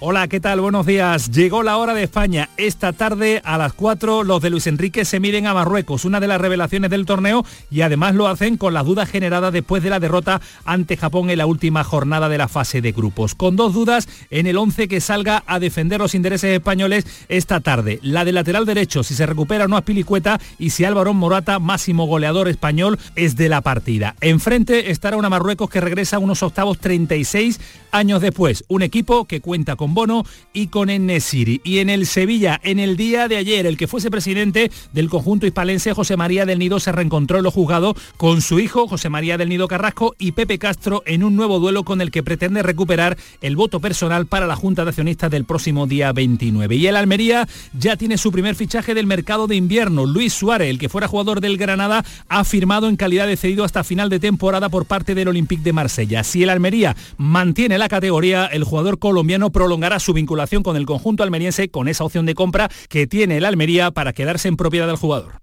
[0.00, 0.60] Hola, ¿qué tal?
[0.60, 1.32] Buenos días.
[1.32, 2.50] Llegó la hora de España.
[2.56, 6.28] Esta tarde a las 4 los de Luis Enrique se miden a Marruecos, una de
[6.28, 9.98] las revelaciones del torneo y además lo hacen con las dudas generadas después de la
[9.98, 13.34] derrota ante Japón en la última jornada de la fase de grupos.
[13.34, 17.98] Con dos dudas en el 11 que salga a defender los intereses españoles esta tarde.
[18.00, 22.06] La de lateral derecho, si se recupera o no Pilicueta y si Álvaro Morata, máximo
[22.06, 24.14] goleador español, es de la partida.
[24.20, 27.58] Enfrente estará una Marruecos que regresa a unos octavos 36
[27.90, 28.64] años después.
[28.68, 31.60] Un equipo que cuenta con Bono y con Enesiri.
[31.64, 35.46] Y en el Sevilla, en el día de ayer, el que fuese presidente del conjunto
[35.46, 39.38] hispalense, José María del Nido, se reencontró en lo juzgado con su hijo, José María
[39.38, 43.16] del Nido Carrasco, y Pepe Castro en un nuevo duelo con el que pretende recuperar
[43.40, 46.76] el voto personal para la Junta de Accionistas del próximo día 29.
[46.76, 47.48] Y el Almería
[47.78, 50.06] ya tiene su primer fichaje del mercado de invierno.
[50.06, 53.84] Luis Suárez, el que fuera jugador del Granada, ha firmado en calidad de cedido hasta
[53.84, 56.24] final de temporada por parte del Olympique de Marsella.
[56.24, 61.22] Si el Almería mantiene la categoría, el jugador colombiano prolongará su vinculación con el conjunto
[61.22, 64.96] almeriense con esa opción de compra que tiene el Almería para quedarse en propiedad del
[64.96, 65.40] jugador.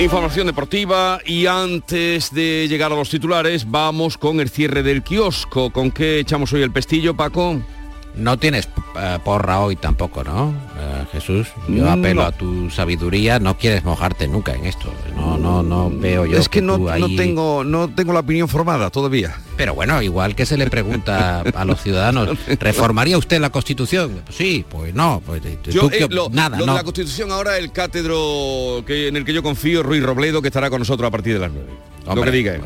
[0.00, 5.70] Información deportiva y antes de llegar a los titulares vamos con el cierre del kiosco.
[5.70, 7.60] ¿Con qué echamos hoy el pestillo, Paco?
[8.14, 10.52] No tienes eh, porra hoy tampoco, ¿no?
[10.76, 12.26] Eh, Jesús, yo apelo No.
[12.26, 14.92] a tu sabiduría, no quieres mojarte nunca en esto.
[15.14, 16.36] No, no, no veo yo.
[16.36, 19.36] es que no, tú no ahí- tengo no tengo la opinión formada todavía.
[19.56, 24.20] Pero bueno, igual que se le pregunta a los ciudadanos, ¿reformaría usted la Constitución?
[24.24, 26.72] Pues sí, pues no, pues tú Yo, eh, lo, nada, lo no.
[26.72, 30.48] de la Constitución ahora el cátedro que en el que yo confío, Ruiz Robledo, que
[30.48, 31.68] estará con nosotros a partir de las 9.
[32.04, 32.62] lo Hombre, que diga él.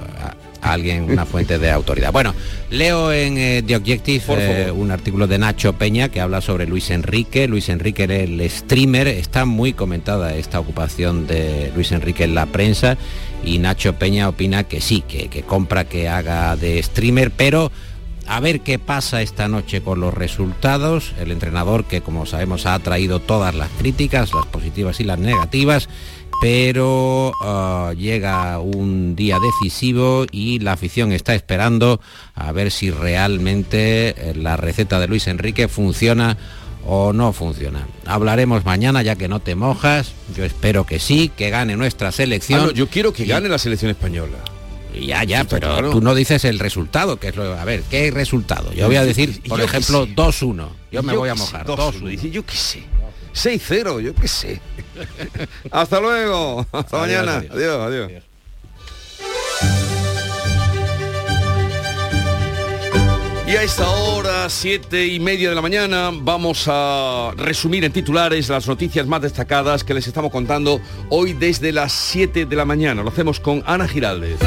[0.63, 2.13] A- alguien, una fuente de autoridad.
[2.13, 2.35] Bueno,
[2.71, 6.91] leo en eh, The Objective eh, un artículo de Nacho Peña que habla sobre Luis
[6.91, 7.49] Enrique.
[7.49, 12.47] Luis Enrique era el streamer, está muy comentada esta ocupación de Luis Enrique en la
[12.47, 12.97] prensa
[13.45, 17.71] y Nacho Peña opina que sí, que, que compra que haga de streamer, pero
[18.29, 21.13] a ver qué pasa esta noche con los resultados.
[21.21, 25.89] El entrenador que como sabemos ha traído todas las críticas, las positivas y las negativas,
[26.43, 32.01] pero ah, llega un día decisivo y la afición está esperando
[32.35, 36.37] a ver si realmente eh, la receta de Luis Enrique funciona
[36.85, 37.87] o no funciona.
[38.07, 40.15] Hablaremos mañana ya que no te mojas.
[40.37, 42.59] Yo espero que sí, que gane nuestra selección.
[42.61, 44.39] Ah, no, yo quiero que Y- gane la selección española.
[45.01, 45.91] ya, ya, pero claro.
[45.91, 47.57] tú no dices el resultado, que es lo...
[47.57, 48.73] A ver, ¿qué resultado?
[48.75, 50.17] Yo voy a decir, por ejemplo, sé.
[50.17, 50.69] 2-1.
[50.91, 51.65] Yo me Yo voy a mojar.
[51.67, 52.09] 2-1, 2-1.
[52.09, 52.83] dice, yo qué sé.
[53.35, 54.61] 6-0, yo qué sé.
[55.71, 56.67] Hasta luego.
[56.73, 57.39] Hasta Adiós, mañana.
[57.39, 57.81] adiós.
[57.87, 58.07] adiós.
[58.09, 58.23] adiós.
[63.47, 68.49] Y a esta hora, siete y media de la mañana, vamos a resumir en titulares
[68.49, 73.03] las noticias más destacadas que les estamos contando hoy desde las 7 de la mañana.
[73.03, 74.39] Lo hacemos con Ana Giraldez.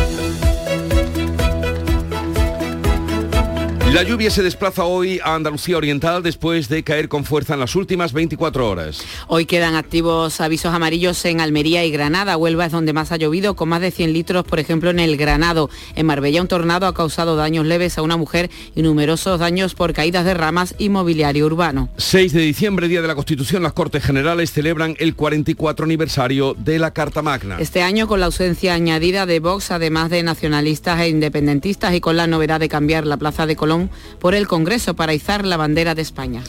[3.94, 7.76] La lluvia se desplaza hoy a Andalucía Oriental después de caer con fuerza en las
[7.76, 9.02] últimas 24 horas.
[9.28, 12.36] Hoy quedan activos avisos amarillos en Almería y Granada.
[12.36, 15.16] Huelva es donde más ha llovido, con más de 100 litros, por ejemplo, en el
[15.18, 15.70] Granado.
[15.96, 19.94] En Marbella un tornado ha causado daños leves a una mujer y numerosos daños por
[19.94, 21.88] caídas de ramas y mobiliario urbano.
[21.98, 26.80] 6 de diciembre, Día de la Constitución, las Cortes Generales celebran el 44 aniversario de
[26.80, 27.58] la Carta Magna.
[27.60, 32.18] Este año con la ausencia añadida de Vox, además de nacionalistas e independentistas y con
[32.18, 33.75] la novedad de cambiar la Plaza de Colón
[34.20, 36.42] por el Congreso para izar la bandera de España.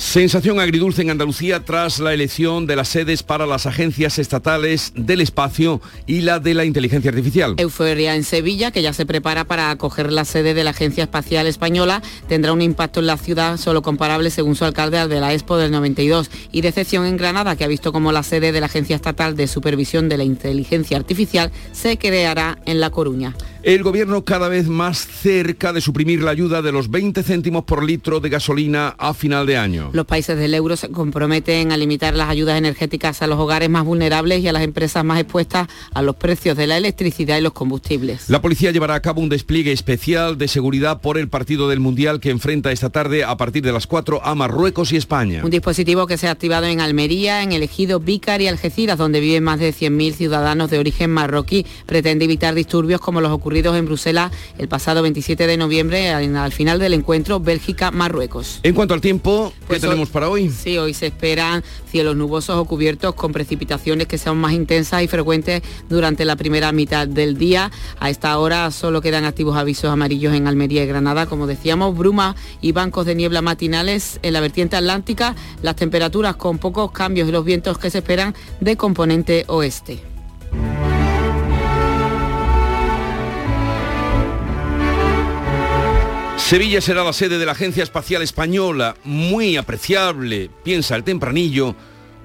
[0.00, 5.20] Sensación agridulce en Andalucía tras la elección de las sedes para las agencias estatales del
[5.20, 7.56] espacio y la de la inteligencia artificial.
[7.58, 11.46] Euforia en Sevilla, que ya se prepara para acoger la sede de la Agencia Espacial
[11.46, 15.34] Española, tendrá un impacto en la ciudad solo comparable, según su alcalde, al de la
[15.34, 16.30] Expo del 92.
[16.50, 19.48] Y decepción en Granada, que ha visto como la sede de la Agencia Estatal de
[19.48, 23.34] Supervisión de la Inteligencia Artificial se creará en La Coruña.
[23.62, 27.84] El gobierno cada vez más cerca de suprimir la ayuda de los 20 céntimos por
[27.84, 29.90] litro de gasolina a final de año.
[29.92, 33.84] Los países del euro se comprometen a limitar las ayudas energéticas a los hogares más
[33.84, 37.52] vulnerables y a las empresas más expuestas a los precios de la electricidad y los
[37.52, 38.30] combustibles.
[38.30, 42.18] La policía llevará a cabo un despliegue especial de seguridad por el partido del Mundial
[42.18, 45.42] que enfrenta esta tarde a partir de las 4 a Marruecos y España.
[45.44, 49.20] Un dispositivo que se ha activado en Almería, en el ejido Vícar y Algeciras, donde
[49.20, 51.66] viven más de 100.000 ciudadanos de origen marroquí.
[51.84, 56.52] Pretende evitar disturbios como los ocurridos en Bruselas el pasado 27 de noviembre, al al
[56.52, 58.60] final del encuentro Bélgica-Marruecos.
[58.62, 60.50] En cuanto al tiempo, ¿qué Pues tenemos para hoy?
[60.50, 65.08] Sí, hoy se esperan cielos nubosos o cubiertos con precipitaciones que sean más intensas y
[65.08, 67.72] frecuentes durante la primera mitad del día.
[67.98, 72.36] A esta hora solo quedan activos avisos amarillos en Almería y Granada, como decíamos, brumas
[72.60, 77.32] y bancos de niebla matinales en la vertiente atlántica, las temperaturas con pocos cambios y
[77.32, 80.00] los vientos que se esperan de componente oeste.
[86.50, 91.76] Sevilla será la sede de la Agencia Espacial Española, muy apreciable, piensa el tempranillo,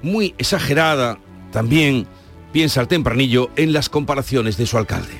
[0.02, 1.20] muy exagerada
[1.52, 2.08] también,
[2.52, 5.14] piensa el tempranillo en las comparaciones de su alcalde.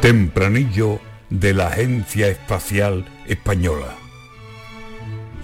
[0.00, 0.98] Tempranillo
[1.30, 3.94] de la Agencia Espacial Española.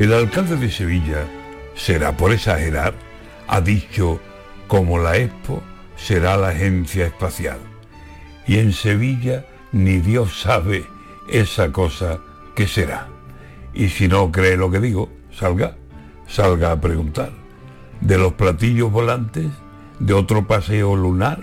[0.00, 1.28] El alcalde de Sevilla,
[1.76, 2.94] será por exagerar,
[3.46, 4.20] ha dicho
[4.66, 5.62] como la Expo
[5.96, 7.60] será la Agencia Espacial.
[8.48, 10.92] Y en Sevilla ni Dios sabe
[11.28, 12.20] esa cosa
[12.54, 13.08] que será.
[13.72, 15.76] Y si no cree lo que digo, salga,
[16.26, 17.32] salga a preguntar.
[18.00, 19.46] De los platillos volantes,
[19.98, 21.40] de otro paseo lunar,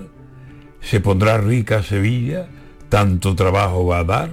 [0.81, 2.47] se pondrá rica Sevilla,
[2.89, 4.29] tanto trabajo va a dar.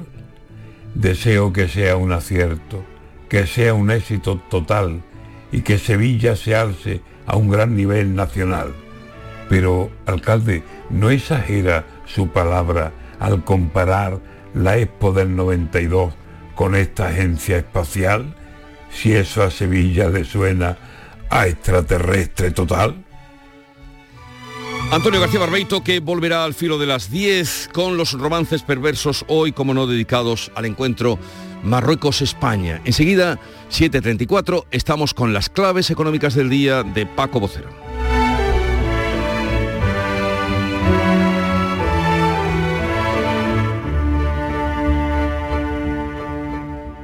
[0.95, 2.83] Deseo que sea un acierto,
[3.29, 5.03] que sea un éxito total
[5.53, 8.73] y que Sevilla se alce a un gran nivel nacional.
[9.49, 14.21] Pero, alcalde, ¿no exagera su palabra al comparar
[14.55, 16.15] la Expo del 92
[16.55, 18.35] con esta agencia espacial?
[18.91, 20.77] Si eso a Sevilla le suena
[21.31, 23.05] a extraterrestre total.
[24.91, 29.53] Antonio García Barbeito que volverá al filo de las 10 con los romances perversos hoy
[29.53, 31.19] como no dedicados al encuentro
[31.63, 32.81] Marruecos-España.
[32.85, 33.39] Enseguida,
[33.71, 37.88] 7.34, estamos con las claves económicas del día de Paco Vocero.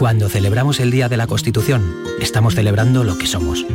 [0.00, 3.66] Cuando celebramos el Día de la Constitución, estamos celebrando lo que somos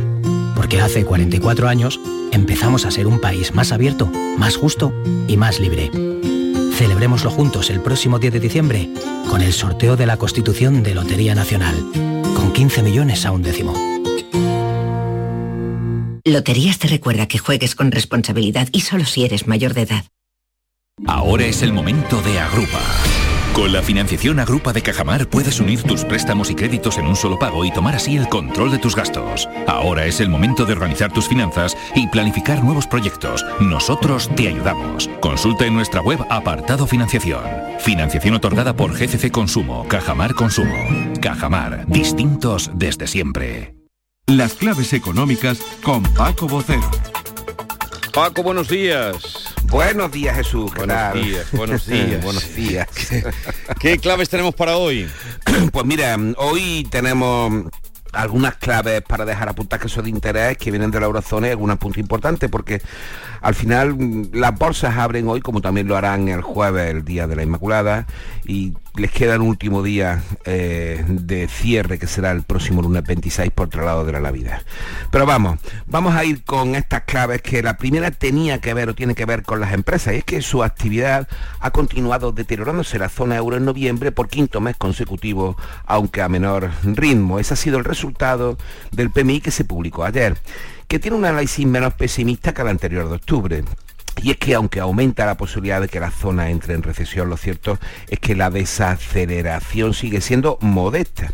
[0.56, 2.00] porque hace 44 años
[2.32, 4.06] empezamos a ser un país más abierto,
[4.36, 4.92] más justo
[5.28, 5.88] y más libre.
[6.74, 8.90] Celebrémoslo juntos el próximo 10 de diciembre
[9.30, 11.76] con el sorteo de la Constitución de Lotería Nacional,
[12.34, 13.74] con 15 millones a un décimo.
[16.24, 20.04] Loterías te recuerda que juegues con responsabilidad y solo si eres mayor de edad.
[21.06, 22.80] Ahora es el momento de Agrupa.
[23.56, 27.38] Con la financiación Agrupa de Cajamar puedes unir tus préstamos y créditos en un solo
[27.38, 29.48] pago y tomar así el control de tus gastos.
[29.66, 33.46] Ahora es el momento de organizar tus finanzas y planificar nuevos proyectos.
[33.58, 35.08] Nosotros te ayudamos.
[35.20, 37.42] Consulta en nuestra web apartado financiación.
[37.78, 40.76] Financiación otorgada por GCC Consumo, Cajamar Consumo.
[41.22, 43.74] Cajamar, distintos desde siempre.
[44.26, 46.90] Las claves económicas con Paco Bocero.
[48.12, 49.35] Paco, buenos días.
[49.70, 50.70] Buenos días, Jesús.
[50.72, 51.22] ¿qué Buenos tal?
[51.22, 52.22] días, buenos días.
[52.22, 52.88] buenos días.
[53.80, 55.08] ¿Qué claves tenemos para hoy?
[55.72, 57.64] Pues mira, hoy tenemos
[58.12, 61.50] algunas claves para dejar apuntar que son de interés que vienen de la eurozona y
[61.50, 62.80] algún punto importante porque
[63.42, 67.26] al final mm, las bolsas abren hoy como también lo harán el jueves el día
[67.26, 68.06] de la Inmaculada
[68.46, 73.50] y les queda un último día eh, de cierre que será el próximo lunes 26
[73.50, 74.62] por otro lado de la Navidad
[75.10, 78.94] pero vamos vamos a ir con estas claves que la primera tenía que ver o
[78.94, 81.28] tiene que ver con las empresas y es que su actividad
[81.60, 86.70] ha continuado deteriorándose la zona euro en noviembre por quinto mes consecutivo aunque a menor
[86.82, 88.56] ritmo ese ha sido el resultado
[88.92, 90.36] del PMI que se publicó ayer
[90.88, 93.64] que tiene un análisis menos pesimista que el anterior de octubre.
[94.22, 97.36] Y es que aunque aumenta la posibilidad de que la zona entre en recesión, lo
[97.36, 101.32] cierto es que la desaceleración sigue siendo modesta.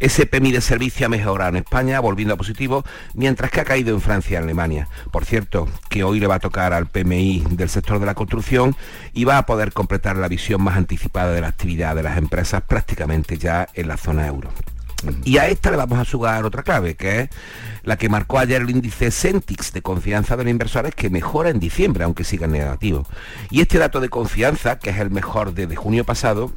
[0.00, 3.94] Ese PMI de servicio ha mejorado en España, volviendo a positivo, mientras que ha caído
[3.94, 4.88] en Francia y Alemania.
[5.12, 8.74] Por cierto, que hoy le va a tocar al PMI del sector de la construcción
[9.12, 12.62] y va a poder completar la visión más anticipada de la actividad de las empresas
[12.62, 14.50] prácticamente ya en la zona euro.
[15.24, 17.28] Y a esta le vamos a sugar otra clave, que es
[17.82, 21.60] la que marcó ayer el índice Centix de confianza de los inversores, que mejora en
[21.60, 23.06] diciembre, aunque siga negativo.
[23.50, 26.52] Y este dato de confianza, que es el mejor desde junio pasado,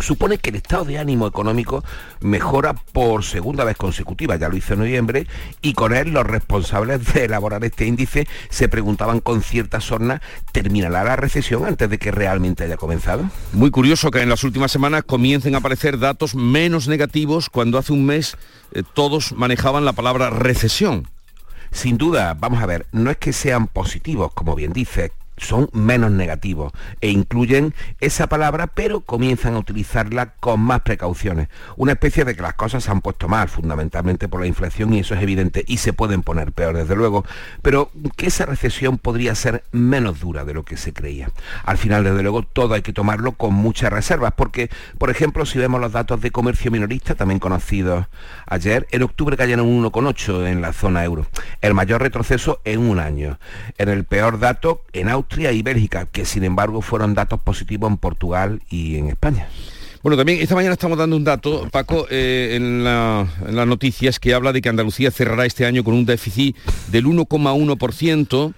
[0.00, 1.84] supone que el estado de ánimo económico
[2.20, 5.26] mejora por segunda vez consecutiva, ya lo hizo en noviembre,
[5.60, 10.22] y con él los responsables de elaborar este índice se preguntaban con cierta sorna,
[10.52, 13.28] ¿terminará la recesión antes de que realmente haya comenzado?
[13.52, 17.92] Muy curioso que en las últimas semanas comiencen a aparecer datos menos negativos cuando hace
[17.92, 18.36] un mes
[18.72, 21.08] eh, todos manejaban la palabra recesión.
[21.70, 26.10] Sin duda, vamos a ver, no es que sean positivos, como bien dice, son menos
[26.10, 31.48] negativos e incluyen esa palabra, pero comienzan a utilizarla con más precauciones.
[31.76, 35.00] Una especie de que las cosas se han puesto mal, fundamentalmente por la inflación, y
[35.00, 37.24] eso es evidente, y se pueden poner peor, desde luego,
[37.62, 41.30] pero que esa recesión podría ser menos dura de lo que se creía.
[41.64, 45.58] Al final, desde luego, todo hay que tomarlo con muchas reservas, porque, por ejemplo, si
[45.58, 48.06] vemos los datos de comercio minorista, también conocidos
[48.46, 51.26] ayer, en octubre cayeron un 1,8 en la zona euro,
[51.60, 53.38] el mayor retroceso en un año.
[53.78, 57.96] En el peor dato, en Austria y Bélgica, que sin embargo fueron datos positivos en
[57.96, 59.46] Portugal y en España.
[60.02, 64.18] Bueno, también esta mañana estamos dando un dato, Paco, eh, en, la- en las noticias
[64.18, 66.56] que habla de que Andalucía cerrará este año con un déficit
[66.88, 68.52] del 1,1%,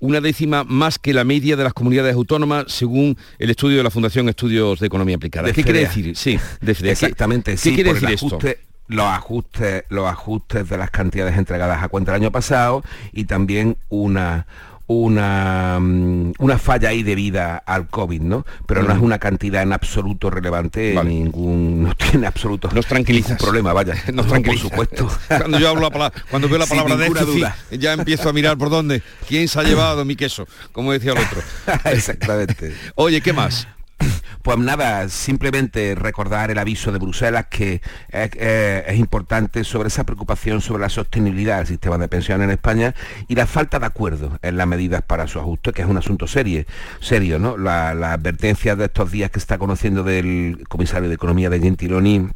[0.00, 3.90] una décima más que la media de las comunidades autónomas, según el estudio de la
[3.90, 5.46] Fundación Estudios de Economía Aplicada.
[5.46, 6.16] De ¿Qué quiere decir?
[6.16, 6.94] Sí, de FEDEA.
[6.94, 8.26] ¿Qué- Exactamente, ¿Qué quiere decir esto?
[8.38, 8.58] ajuste-
[8.88, 13.76] los ajustes, los ajustes de las cantidades entregadas a cuenta el año pasado y también
[13.90, 14.46] una
[14.88, 18.44] una, mm, una falla ahí debida al COVID, ¿no?
[18.66, 23.40] Pero no es una cantidad en absoluto relevante, ningún, no tiene absoluto Nos tranquilizas.
[23.40, 23.94] problema, vaya.
[24.06, 24.62] Nos No, por tranquiliza.
[24.68, 25.08] supuesto.
[25.28, 27.56] Cuando yo hablo la palabra, cuando veo la palabra déficit, duda.
[27.70, 29.02] ya empiezo a mirar por dónde.
[29.28, 30.46] ¿Quién se ha llevado mi queso?
[30.72, 31.40] Como decía el otro.
[31.90, 32.74] Exactamente.
[32.94, 33.68] Oye, ¿qué más?
[34.42, 40.82] Pues nada, simplemente recordar el aviso de Bruselas que es, importante sobre esa preocupación sobre
[40.82, 42.94] la sostenibilidad del sistema de pensiones en España
[43.26, 46.26] y la falta de acuerdo en las medidas para su ajuste, que es un asunto
[46.26, 46.64] serio,
[47.00, 47.58] serio ¿no?
[47.58, 52.28] La, la advertencia de estos días que está conociendo del comisario de Economía de Gentiloni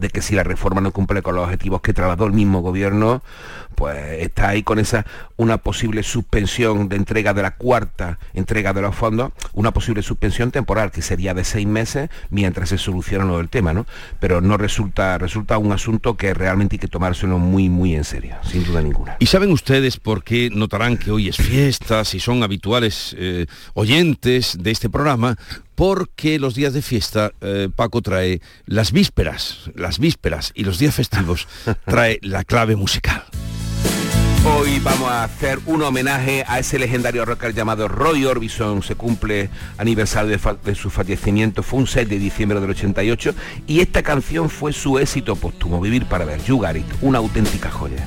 [0.00, 3.22] de que si la reforma no cumple con los objetivos que trasladó el mismo gobierno,
[3.74, 8.82] pues está ahí con esa una posible suspensión de entrega de la cuarta entrega de
[8.82, 13.36] los fondos, una posible suspensión temporal que sería de seis meses mientras se soluciona lo
[13.36, 13.86] del tema, ¿no?
[14.18, 18.36] Pero no resulta, resulta un asunto que realmente hay que tomárselo muy, muy en serio,
[18.42, 19.16] sin duda ninguna.
[19.18, 24.56] ¿Y saben ustedes por qué notarán que hoy es fiesta, si son habituales eh, oyentes
[24.60, 25.36] de este programa?
[25.76, 30.94] Porque los días de fiesta, eh, Paco trae las vísperas, las vísperas y los días
[30.94, 31.46] festivos
[31.84, 33.22] trae la clave musical.
[34.44, 38.82] Hoy vamos a hacer un homenaje a ese legendario rocker llamado Roy Orbison.
[38.82, 41.64] Se cumple aniversario de, su fallecimiento.
[41.64, 43.34] Fue un 6 de diciembre del 88
[43.66, 47.70] y esta canción fue su éxito póstumo, Vivir para ver, You Got It, una auténtica
[47.70, 48.06] joya.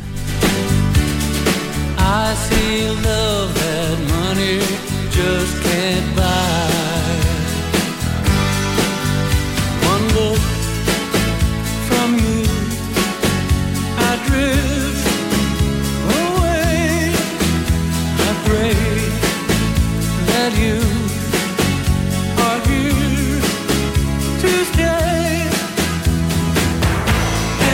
[20.58, 20.78] you
[22.45, 23.41] are here
[24.41, 25.50] to stay.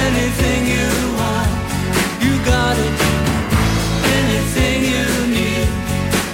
[0.05, 1.51] Anything you want,
[2.23, 2.95] you got it.
[4.19, 5.07] Anything you
[5.37, 5.67] need,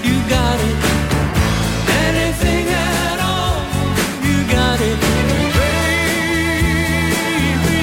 [0.07, 0.77] you got it.
[2.07, 3.59] Anything at all,
[4.27, 4.99] you got it.
[5.57, 7.81] Baby.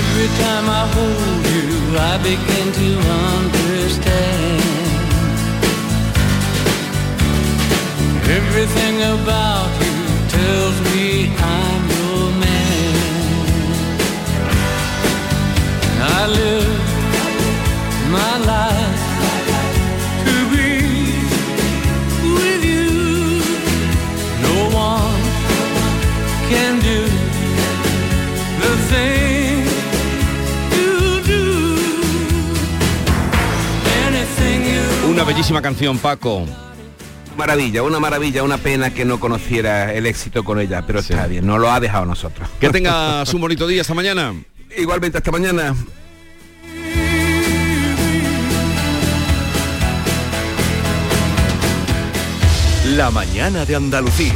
[0.00, 3.35] Every time I hold you, I begin to run.
[35.08, 36.65] Una bellísima canción, Paco.
[37.36, 41.46] Maravilla, una maravilla, una pena que no conociera el éxito con ella, pero está bien,
[41.46, 42.48] no lo ha dejado a nosotros.
[42.60, 44.34] Que tengas un bonito día esta mañana.
[44.76, 45.74] Igualmente, hasta mañana.
[52.94, 54.34] La mañana de Andalucía.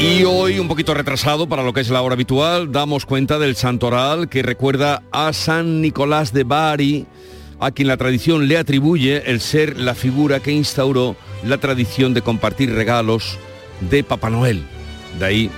[0.00, 3.56] Y hoy, un poquito retrasado para lo que es la hora habitual, damos cuenta del
[3.56, 7.04] santoral que recuerda a San Nicolás de Bari,
[7.58, 12.22] a quien la tradición le atribuye el ser la figura que instauró la tradición de
[12.22, 13.38] compartir regalos
[13.90, 14.62] de Papá Noel.
[15.18, 15.50] De ahí,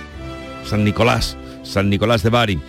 [0.65, 2.59] San Nicolás, San Nicolás de Bari.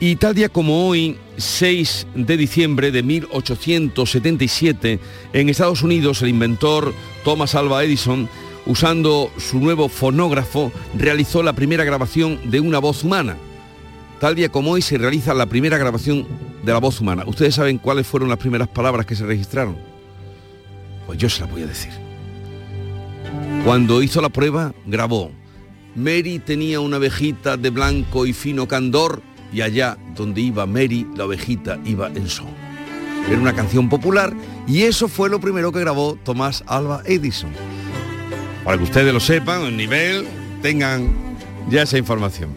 [0.00, 4.98] Y tal día como hoy, 6 de diciembre de 1877,
[5.34, 6.94] en Estados Unidos el inventor
[7.24, 8.26] Thomas Alva Edison
[8.66, 13.36] usando su nuevo fonógrafo, realizó la primera grabación de una voz humana.
[14.18, 16.26] Tal día como hoy se realiza la primera grabación
[16.62, 17.24] de la voz humana.
[17.26, 19.76] ¿Ustedes saben cuáles fueron las primeras palabras que se registraron?
[21.06, 21.90] Pues yo se las voy a decir.
[23.64, 25.30] Cuando hizo la prueba, grabó.
[25.94, 31.24] Mary tenía una ovejita de blanco y fino candor y allá donde iba Mary, la
[31.24, 32.48] ovejita iba en son.
[33.28, 34.32] Era una canción popular
[34.68, 37.50] y eso fue lo primero que grabó Tomás Alba Edison
[38.64, 40.26] para que ustedes lo sepan, el nivel,
[40.62, 41.08] tengan
[41.70, 42.54] ya esa información.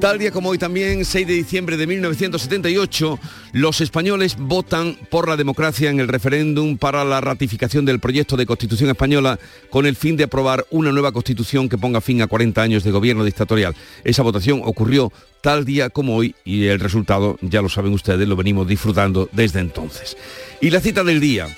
[0.00, 3.18] Tal día como hoy también, 6 de diciembre de 1978,
[3.52, 8.44] los españoles votan por la democracia en el referéndum para la ratificación del proyecto de
[8.44, 9.38] constitución española
[9.70, 12.90] con el fin de aprobar una nueva constitución que ponga fin a 40 años de
[12.90, 13.74] gobierno dictatorial.
[14.02, 18.36] Esa votación ocurrió tal día como hoy y el resultado, ya lo saben ustedes, lo
[18.36, 20.18] venimos disfrutando desde entonces.
[20.60, 21.48] Y la cita del día.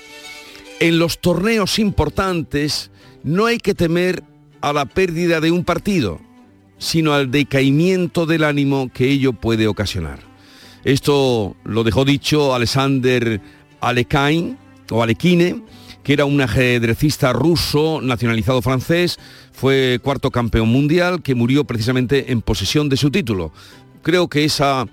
[0.79, 2.91] En los torneos importantes,
[3.27, 4.23] no hay que temer
[4.61, 6.21] a la pérdida de un partido,
[6.77, 10.19] sino al decaimiento del ánimo que ello puede ocasionar.
[10.85, 13.41] Esto lo dejó dicho Alexander
[13.81, 14.55] Alekhine,
[14.89, 15.61] o Alekhine,
[16.03, 19.19] que era un ajedrecista ruso nacionalizado francés,
[19.51, 23.51] fue cuarto campeón mundial, que murió precisamente en posesión de su título.
[24.03, 24.85] Creo que esa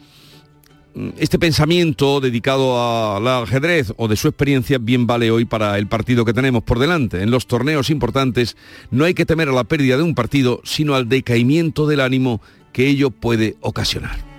[1.19, 6.25] este pensamiento dedicado al ajedrez o de su experiencia bien vale hoy para el partido
[6.25, 7.23] que tenemos por delante.
[7.23, 8.57] En los torneos importantes
[8.91, 12.41] no hay que temer a la pérdida de un partido, sino al decaimiento del ánimo
[12.73, 14.34] que ello puede ocasionar.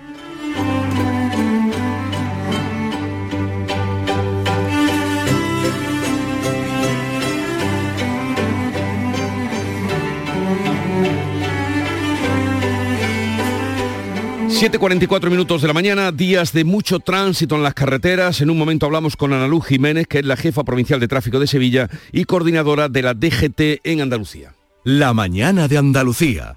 [14.58, 18.40] 7.44 minutos de la mañana, días de mucho tránsito en las carreteras.
[18.40, 21.38] En un momento hablamos con Ana Luz Jiménez, que es la jefa provincial de tráfico
[21.38, 24.54] de Sevilla y coordinadora de la DGT en Andalucía.
[24.82, 26.56] La mañana de Andalucía.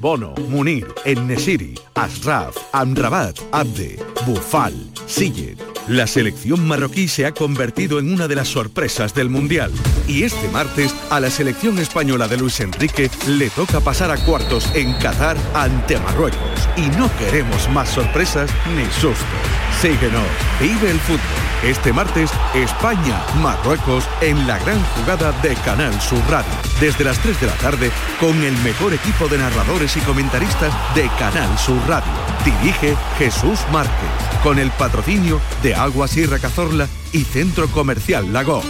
[0.00, 4.74] Bono, Munir, Ennesiri, Asraf, Amrabat, Abde, Bufal,
[5.06, 5.56] Sillet.
[5.88, 9.70] La selección marroquí se ha convertido en una de las sorpresas del Mundial.
[10.08, 14.68] Y este martes a la selección española de Luis Enrique le toca pasar a cuartos
[14.74, 16.68] en Qatar ante Marruecos.
[16.76, 19.65] Y no queremos más sorpresas ni sustos.
[19.80, 20.26] Síguenos,
[20.58, 21.20] vive el fútbol.
[21.62, 26.50] Este martes, España-Marruecos en la gran jugada de Canal Sur Radio.
[26.80, 31.08] Desde las 3 de la tarde, con el mejor equipo de narradores y comentaristas de
[31.18, 32.10] Canal Sur Radio.
[32.44, 34.08] Dirige Jesús Márquez,
[34.42, 38.62] con el patrocinio de Agua Sierra Cazorla y Centro Comercial Lago.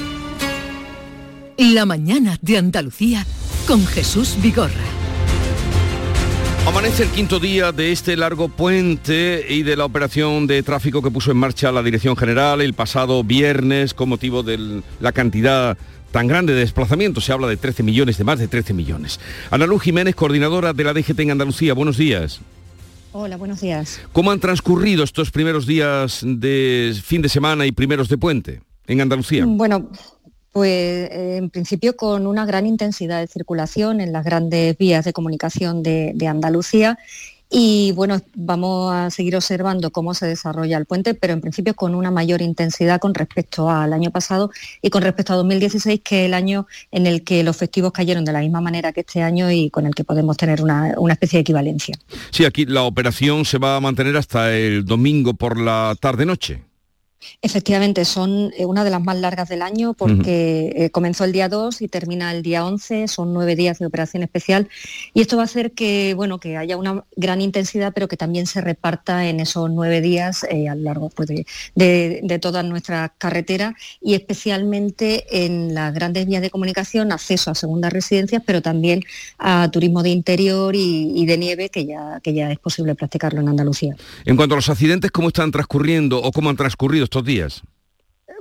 [1.57, 3.25] La mañana de Andalucía
[3.67, 4.86] con Jesús Vigorra.
[6.67, 11.12] Amanece el quinto día de este largo puente y de la operación de tráfico que
[11.12, 15.79] puso en marcha la Dirección General el pasado viernes con motivo de la cantidad
[16.11, 17.25] tan grande de desplazamientos.
[17.25, 19.21] Se habla de 13 millones, de más de 13 millones.
[19.53, 21.73] Ana Luz Jiménez, coordinadora de la DGT en Andalucía.
[21.73, 22.41] Buenos días.
[23.12, 24.01] Hola, buenos días.
[24.12, 29.01] ¿Cómo han transcurrido estos primeros días de fin de semana y primeros de puente en
[29.01, 29.45] Andalucía?
[29.47, 29.89] Bueno,
[30.57, 35.13] pues eh, en principio con una gran intensidad de circulación en las grandes vías de
[35.13, 36.99] comunicación de, Andalucía
[37.51, 41.95] y bueno, vamos a seguir observando cómo se desarrolla el puente, pero en principio con
[41.95, 44.51] una mayor intensidad con respecto al año pasado
[44.81, 48.25] y con respecto a 2016, que es el año en el que los festivos cayeron
[48.25, 51.13] de la misma manera que este año y con el que podemos tener una, una
[51.13, 51.97] especie de equivalencia.
[52.31, 56.63] Sí, aquí la operación se va a mantener hasta el domingo por la tarde-noche.
[57.43, 61.49] Efectivamente, son eh, una de las más largas del año porque eh, comenzó el día
[61.49, 64.69] 2 y termina el día 11, son nueve días de operación especial
[65.14, 68.47] y esto va a hacer que, bueno, que haya una gran intensidad pero que también
[68.47, 72.64] se reparta en esos nueve días eh, a lo largo pues, de, de, de todas
[72.64, 78.62] nuestras carreteras y especialmente en las grandes vías de comunicación, acceso a segundas residencias, pero
[78.62, 79.03] también
[79.39, 83.41] a turismo de interior y, y de nieve que ya, que ya es posible practicarlo
[83.41, 83.97] en Andalucía.
[84.25, 87.63] En cuanto a los accidentes, ¿cómo están transcurriendo o cómo han transcurrido estos días?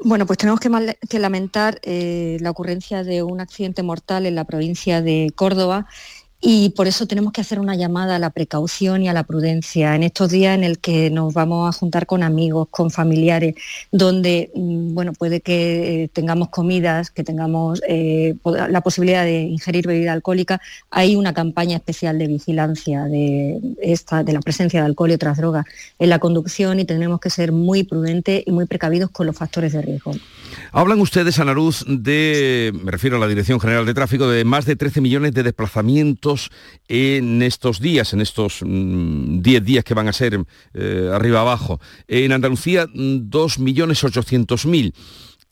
[0.04, 5.02] Bueno, pues tenemos que, lamentar eh, la ocurrencia de un accidente mortal en la provincia
[5.02, 5.88] de Córdoba
[6.42, 9.96] y por eso tenemos que hacer una llamada a la precaución y a la prudencia
[9.96, 13.56] en estos días en el que nos vamos a juntar con amigos, con familiares,
[13.92, 18.36] donde mm, bueno puede que eh, tengamos comidas, que tengamos eh,
[18.70, 20.62] la posibilidad de ingerir bebida alcohólica.
[20.92, 25.38] Hay una campaña especial de vigilancia de esta, de la presencia de alcohol y otras
[25.38, 25.66] drogas
[26.00, 29.74] en la conducción y tenemos que ser muy prudentes y muy precavidos con los factores
[29.74, 30.12] de riesgo.
[30.72, 34.66] Hablan ustedes, Ana Luz, de, me refiero a la Dirección General de Tráfico, de más
[34.66, 36.25] de 13 millones de desplazamientos
[36.88, 40.40] en estos días, en estos 10 mm, días que van a ser
[40.74, 41.80] eh, arriba abajo.
[42.08, 44.94] En Andalucía, 2.800.000.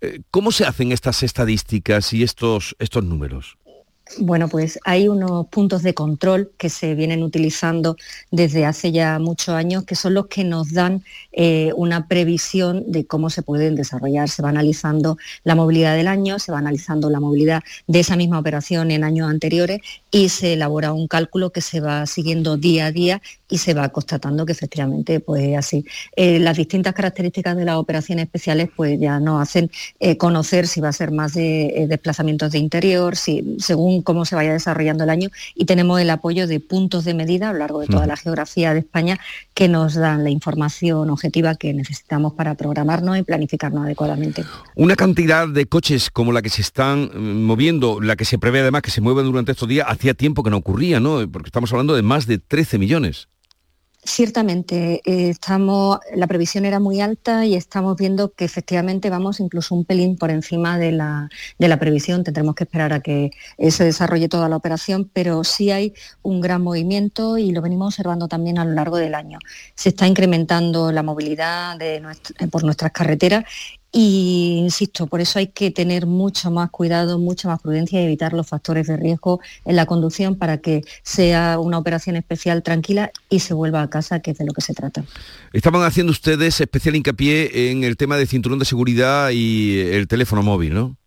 [0.01, 3.57] Eh, ¿Cómo se hacen estas estadísticas y estos, estos números?
[4.19, 7.95] Bueno, pues hay unos puntos de control que se vienen utilizando
[8.31, 13.07] desde hace ya muchos años, que son los que nos dan eh, una previsión de
[13.07, 14.29] cómo se pueden desarrollar.
[14.29, 18.39] Se va analizando la movilidad del año, se va analizando la movilidad de esa misma
[18.39, 19.79] operación en años anteriores
[20.11, 23.21] y se elabora un cálculo que se va siguiendo día a día
[23.53, 25.85] y se va constatando que efectivamente pues es así.
[26.15, 30.81] Eh, las distintas características de las operaciones especiales pues ya nos hacen eh, conocer si
[30.81, 35.03] va a ser más de eh, desplazamientos de interior, si, según cómo se vaya desarrollando
[35.03, 38.07] el año y tenemos el apoyo de puntos de medida a lo largo de toda
[38.07, 39.19] la geografía de España
[39.53, 44.45] que nos dan la información objetiva que necesitamos para programarnos y planificarnos adecuadamente.
[44.75, 48.61] Una cantidad de coches como la que se están mm, moviendo, la que se prevé
[48.61, 51.29] además que se mueven durante estos días, hacía tiempo que no ocurría, ¿no?
[51.31, 53.27] Porque estamos hablando de más de 13 millones.
[54.05, 55.33] Ciertamente, eh,
[56.15, 60.29] la previsión era muy alta y estamos viendo que efectivamente vamos incluso un pelín por
[60.29, 61.29] encima de la,
[61.79, 62.23] previsión.
[62.23, 63.31] Tendremos que esperar a que
[63.69, 68.27] se desarrolle toda la operación, pero sí hay un gran movimiento y lo venimos observando
[68.27, 69.39] también a lo largo del año.
[69.75, 71.77] Se está incrementando la movilidad
[72.51, 73.45] por nuestras carreteras
[73.95, 78.33] y insisto, por eso hay que tener mucho más cuidado, mucha más prudencia y evitar
[78.33, 83.39] los factores de riesgo en la conducción para que sea una operación especial tranquila y
[83.39, 85.05] se vuelva a casa, que es de lo que se trata.
[85.53, 90.41] Estaban haciendo ustedes especial hincapié en el tema de cinturón de seguridad y el teléfono
[90.41, 90.97] móvil, ¿no?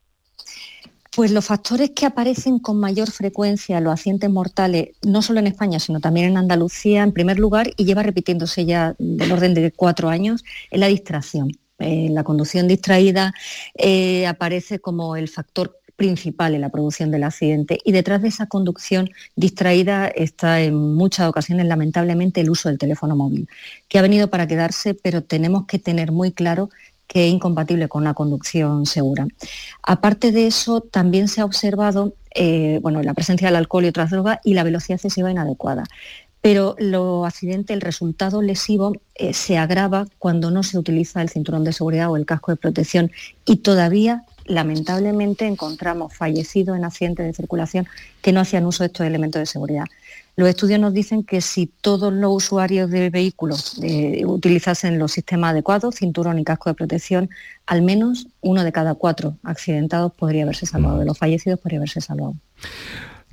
[1.17, 5.49] Pues los factores que aparecen con mayor frecuencia en los accidentes mortales, no solo en
[5.49, 9.73] España, sino también en Andalucía, en primer lugar, y lleva repitiéndose ya del orden de
[9.73, 11.51] cuatro años, es la distracción.
[11.79, 13.33] Eh, la conducción distraída
[13.75, 18.47] eh, aparece como el factor principal en la producción del accidente y detrás de esa
[18.47, 23.49] conducción distraída está en muchas ocasiones lamentablemente el uso del teléfono móvil,
[23.89, 26.71] que ha venido para quedarse, pero tenemos que tener muy claro
[27.07, 29.27] que es incompatible con la conducción segura.
[29.83, 34.11] Aparte de eso, también se ha observado eh, bueno, la presencia del alcohol y otras
[34.11, 35.85] drogas y la velocidad excesiva inadecuada.
[36.47, 41.65] Pero los accidentes, el resultado lesivo eh, se agrava cuando no se utiliza el cinturón
[41.65, 43.11] de seguridad o el casco de protección
[43.45, 47.89] y todavía lamentablemente encontramos fallecidos en accidentes de circulación
[48.23, 49.87] que no hacían uso de estos elementos de seguridad.
[50.37, 55.51] Los estudios nos dicen que si todos los usuarios de vehículos eh, utilizasen los sistemas
[55.51, 57.29] adecuados, cinturón y casco de protección,
[57.67, 62.01] al menos uno de cada cuatro accidentados podría haberse salvado, de los fallecidos podría haberse
[62.01, 62.37] salvado.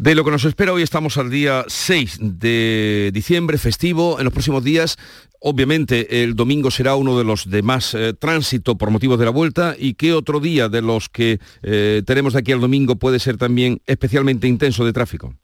[0.04, 4.20] De lo que nos espera hoy estamos al día 6 de diciembre, festivo.
[4.20, 4.97] En los próximos días,
[5.39, 9.32] obviamente, el domingo será uno de los de más eh, tránsito por motivos de la
[9.32, 9.78] vuelta.
[9.80, 13.38] ¿Y qué otro día de los que eh, tenemos de aquí al domingo puede ser
[13.38, 15.36] también especialmente intenso de tráfico?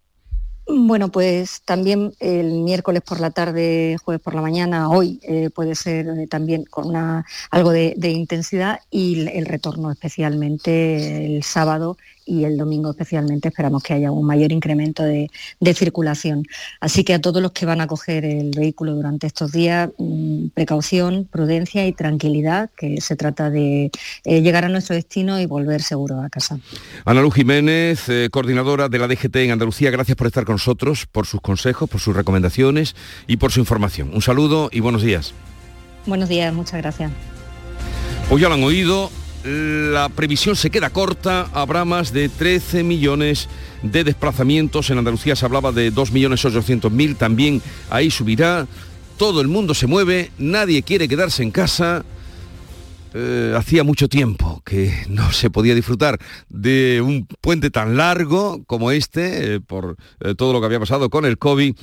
[0.68, 5.74] Bueno, pues también el miércoles por la tarde, jueves por la mañana, hoy eh, puede
[5.74, 11.98] ser también con algo de, intensidad y el retorno especialmente el sábado
[12.30, 15.30] y el domingo especialmente esperamos que haya un mayor incremento de,
[15.74, 16.46] circulación.
[16.80, 20.48] Así que a todos los que van a coger el vehículo durante estos días, mm,
[20.54, 23.92] precaución, prudencia y tranquilidad, que se trata de
[24.26, 26.60] eh, llegar a nuestro destino y volver seguro a casa.
[27.06, 31.06] Ana Luz Jiménez, eh, coordinadora de la DGT en Andalucía, gracias por estar con nosotros,
[31.06, 32.96] por sus consejos, por sus recomendaciones
[33.28, 34.12] y por su información.
[34.14, 35.34] Un saludo y buenos días.
[36.06, 37.12] Buenos días, muchas gracias.
[38.32, 39.10] Hoy ya lo han oído,
[39.44, 43.48] la previsión se queda corta, habrá más de 13 millones
[43.84, 48.68] de desplazamientos, en Andalucía se hablaba de 2.800.000, también ahí subirá,
[49.18, 52.04] todo el mundo se mueve, nadie quiere quedarse en casa,
[53.14, 56.20] eh, hacía mucho tiempo que no se podía disfrutar
[56.50, 61.10] de un puente tan largo como este, eh, por eh, todo lo que había pasado
[61.10, 61.76] con el COVID,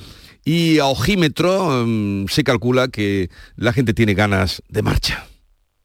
[0.45, 5.27] y a ojímetro mm, se calcula que la gente tiene ganas de marcha.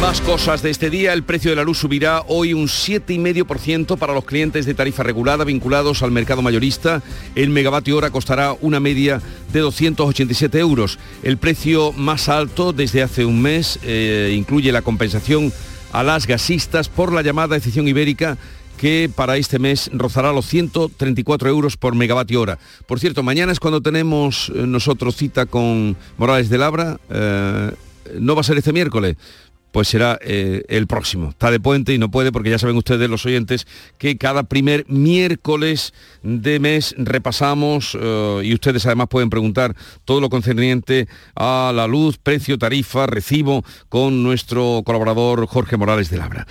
[0.00, 1.12] Más cosas de este día.
[1.12, 5.44] El precio de la luz subirá hoy un 7,5% para los clientes de tarifa regulada
[5.44, 7.02] vinculados al mercado mayorista.
[7.34, 9.20] El megavatio hora costará una media
[9.52, 10.98] de 287 euros.
[11.22, 15.52] El precio más alto desde hace un mes eh, incluye la compensación
[15.92, 18.36] a las gasistas por la llamada decisión ibérica
[18.76, 22.58] que para este mes rozará los 134 euros por megavatio hora.
[22.86, 26.98] Por cierto, mañana es cuando tenemos eh, nosotros cita con Morales de Labra.
[27.08, 27.70] Eh,
[28.20, 29.16] no va a ser este miércoles,
[29.74, 31.30] pues será eh, el próximo.
[31.30, 33.66] Está de puente y no puede porque ya saben ustedes, los oyentes,
[33.98, 40.30] que cada primer miércoles de mes repasamos eh, y ustedes además pueden preguntar todo lo
[40.30, 46.46] concerniente a la luz, precio, tarifa, recibo con nuestro colaborador Jorge Morales de Labra.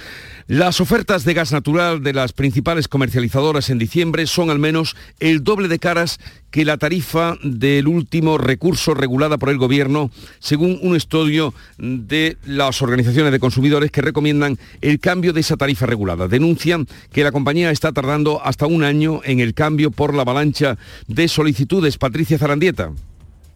[0.48, 5.42] Las ofertas de gas natural de las principales comercializadoras en diciembre son al menos el
[5.42, 6.20] doble de caras
[6.52, 12.82] que la tarifa del último recurso regulada por el Gobierno, según un estudio de las
[12.82, 16.28] organizaciones de consumidores que recomiendan el cambio de esa tarifa regulada.
[16.28, 20.78] Denuncian que la compañía está tardando hasta un año en el cambio por la avalancha
[21.08, 21.98] de solicitudes.
[21.98, 22.92] Patricia Zarandieta.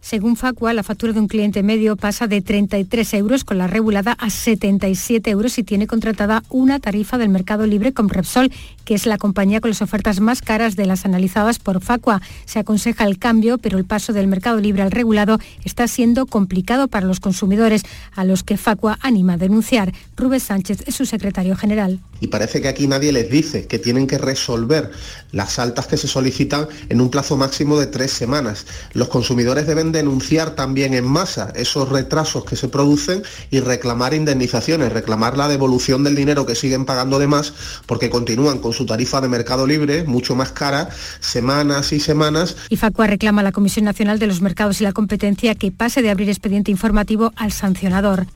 [0.01, 4.13] Según Facua, la factura de un cliente medio pasa de 33 euros con la regulada
[4.13, 8.51] a 77 euros si tiene contratada una tarifa del mercado libre con Repsol,
[8.87, 12.21] que es la compañía con las ofertas más caras de las analizadas por Facua.
[12.45, 16.87] Se aconseja el cambio, pero el paso del mercado libre al regulado está siendo complicado
[16.87, 17.83] para los consumidores,
[18.15, 19.91] a los que Facua anima a denunciar.
[20.15, 21.99] Rubén Sánchez es su secretario general.
[22.21, 24.89] Y parece que aquí nadie les dice que tienen que resolver
[25.33, 28.65] las altas que se solicitan en un plazo máximo de tres semanas.
[28.93, 33.21] Los consumidores deben denunciar también en masa esos retrasos que se producen
[33.51, 37.53] y reclamar indemnizaciones, reclamar la devolución del dinero que siguen pagando de más
[37.85, 42.55] porque continúan con su tarifa de mercado libre mucho más cara semanas y semanas.
[42.69, 46.01] Y Facua reclama a la Comisión Nacional de los Mercados y la Competencia que pase
[46.01, 48.27] de abrir expediente informativo al sancionador.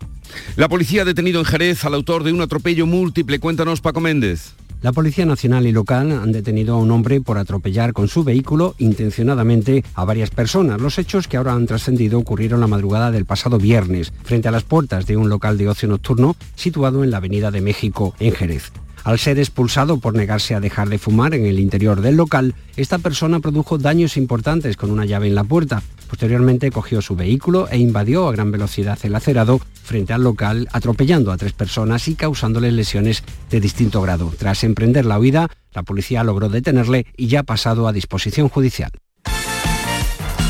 [0.56, 3.40] La policía ha detenido en Jerez al autor de un atropello múltiple.
[3.40, 4.54] Cuéntanos, Paco Méndez.
[4.82, 8.74] La Policía Nacional y local han detenido a un hombre por atropellar con su vehículo
[8.80, 10.82] intencionadamente a varias personas.
[10.82, 14.64] Los hechos que ahora han trascendido ocurrieron la madrugada del pasado viernes, frente a las
[14.64, 18.72] puertas de un local de ocio nocturno situado en la Avenida de México, en Jerez.
[19.04, 23.00] Al ser expulsado por negarse a dejar de fumar en el interior del local, esta
[23.00, 25.82] persona produjo daños importantes con una llave en la puerta.
[26.08, 31.32] Posteriormente cogió su vehículo e invadió a gran velocidad el acerado frente al local, atropellando
[31.32, 34.32] a tres personas y causándoles lesiones de distinto grado.
[34.38, 38.92] Tras emprender la huida, la policía logró detenerle y ya ha pasado a disposición judicial.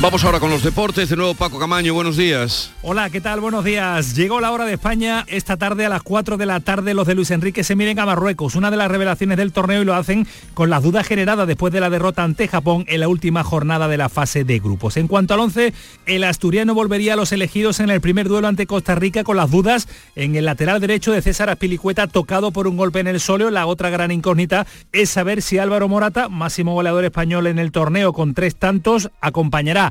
[0.02, 1.10] Vamos ahora con los deportes.
[1.10, 2.72] De nuevo Paco Camaño, buenos días.
[2.82, 3.40] Hola, ¿qué tal?
[3.40, 4.16] Buenos días.
[4.16, 5.26] Llegó la hora de España.
[5.28, 8.08] Esta tarde a las 4 de la tarde los de Luis Enrique se miren a
[8.08, 10.26] Marruecos, una de las revelaciones del torneo y lo hacen
[10.56, 13.98] con las dudas generadas después de la derrota ante Japón en la última jornada de
[13.98, 14.98] la fase de grupos.
[14.98, 15.72] En cuanto al 11,
[16.08, 19.52] el asturiano volvería a los elegidos en el primer duelo ante Costa Rica con las
[19.52, 23.52] dudas en el lateral derecho de César Aspilicueta tocado por un golpe en el sóleo.
[23.52, 28.14] La otra gran incógnita es saber si Álvaro Morata, máximo goleador español en el torneo
[28.14, 29.91] con tres tantos, acompañará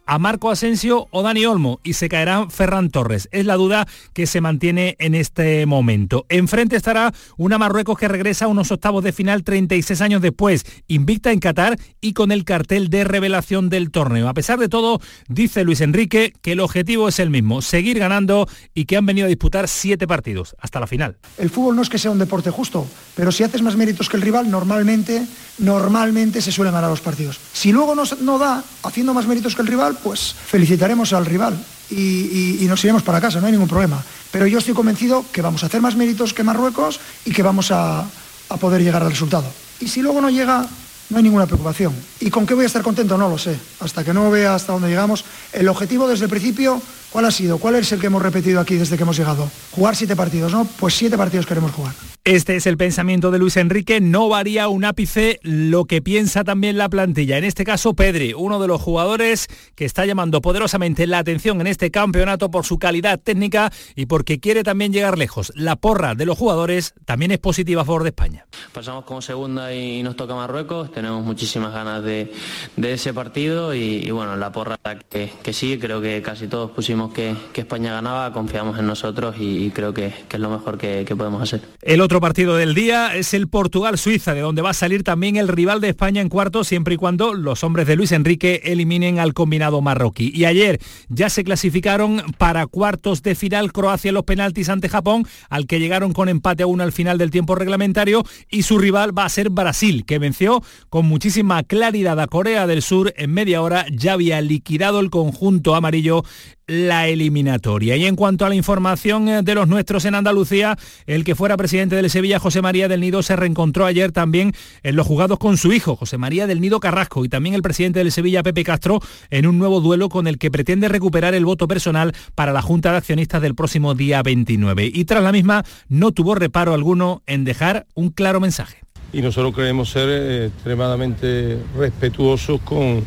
[0.11, 3.29] a Marco Asensio o Dani Olmo y se caerá Ferran Torres.
[3.31, 6.25] Es la duda que se mantiene en este momento.
[6.27, 11.31] Enfrente estará una Marruecos que regresa a unos octavos de final 36 años después, invicta
[11.31, 14.27] en Qatar y con el cartel de revelación del torneo.
[14.27, 14.99] A pesar de todo,
[15.29, 19.27] dice Luis Enrique que el objetivo es el mismo, seguir ganando y que han venido
[19.27, 21.19] a disputar siete partidos hasta la final.
[21.37, 22.85] El fútbol no es que sea un deporte justo,
[23.15, 25.25] pero si haces más méritos que el rival, normalmente,
[25.59, 27.39] normalmente se suelen ganar los partidos.
[27.53, 31.57] Si luego no, no da, haciendo más méritos que el rival, pues felicitaremos al rival
[31.89, 34.01] y, nos iremos para casa, no hay ningún problema.
[34.31, 37.71] Pero yo estoy convencido que vamos a hacer más méritos que Marruecos y que vamos
[37.71, 38.05] a,
[38.49, 39.51] a poder llegar al resultado.
[39.79, 40.65] Y si luego no llega,
[41.11, 41.93] no hay ninguna preocupación.
[42.21, 43.17] ¿Y con qué voy a estar contento?
[43.17, 43.59] No lo sé.
[43.81, 45.25] Hasta que no vea hasta dónde llegamos.
[45.51, 46.81] El objetivo desde el principio,
[47.11, 47.57] ¿cuál ha sido?
[47.57, 49.51] ¿Cuál es el que hemos repetido aquí desde que hemos llegado?
[49.71, 50.65] Jugar siete partidos, ¿no?
[50.79, 51.93] Pues siete partidos queremos jugar.
[52.23, 56.77] Este es el pensamiento de Luis Enrique, no varía un ápice lo que piensa también
[56.77, 57.39] la plantilla.
[57.39, 61.65] En este caso, Pedri, uno de los jugadores que está llamando poderosamente la atención en
[61.65, 65.51] este campeonato por su calidad técnica y porque quiere también llegar lejos.
[65.55, 68.45] La porra de los jugadores también es positiva a favor de España.
[68.71, 72.31] Pasamos como segunda y nos toca Marruecos, tenemos muchísimas ganas de,
[72.77, 74.77] ese partido y, bueno, la porra
[75.09, 79.71] que, que, sí, creo que casi todos pusimos que, España ganaba, confiamos en nosotros y,
[79.71, 81.61] creo que, es lo mejor que, podemos hacer.
[81.81, 85.47] El otro partido del día es el Portugal-Suiza, de donde va a salir también el
[85.47, 89.33] rival de España en cuarto, siempre y cuando los hombres de Luis Enrique eliminen al
[89.33, 90.31] combinado marroquí.
[90.35, 90.79] Y ayer
[91.09, 96.13] ya se clasificaron para cuartos de final Croacia los penaltis ante Japón, al que llegaron
[96.13, 99.49] con empate a uno al final del tiempo reglamentario, y su rival va a ser
[99.49, 104.41] Brasil, que venció con muchísima claridad a Corea del Sur en media hora, ya había
[104.41, 106.25] liquidado el conjunto amarillo
[106.67, 107.95] la eliminatoria.
[107.95, 111.55] Y en cuanto a la información eh, de los nuestros en Andalucía, el que fuera
[111.55, 114.51] presidente del Sevilla, José María del Nido, se reencontró ayer también
[114.83, 117.99] en los jugados con su hijo, José María del Nido Carrasco, y también el presidente
[117.99, 121.69] del Sevilla, Pepe Castro, en un nuevo duelo con el que pretende recuperar el voto
[121.69, 124.91] personal para la Junta de Accionistas del próximo día 29.
[124.93, 128.81] Y tras la misma, no tuvo reparo alguno en dejar un claro mensaje.
[129.13, 133.03] Y nosotros queremos ser eh, extremadamente respetuosos con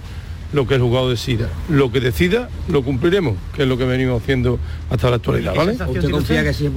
[0.52, 1.48] lo que el juzgado decida.
[1.68, 4.58] Lo que decida lo cumpliremos, que es lo que venimos haciendo
[4.90, 5.76] hasta la actualidad, ¿vale?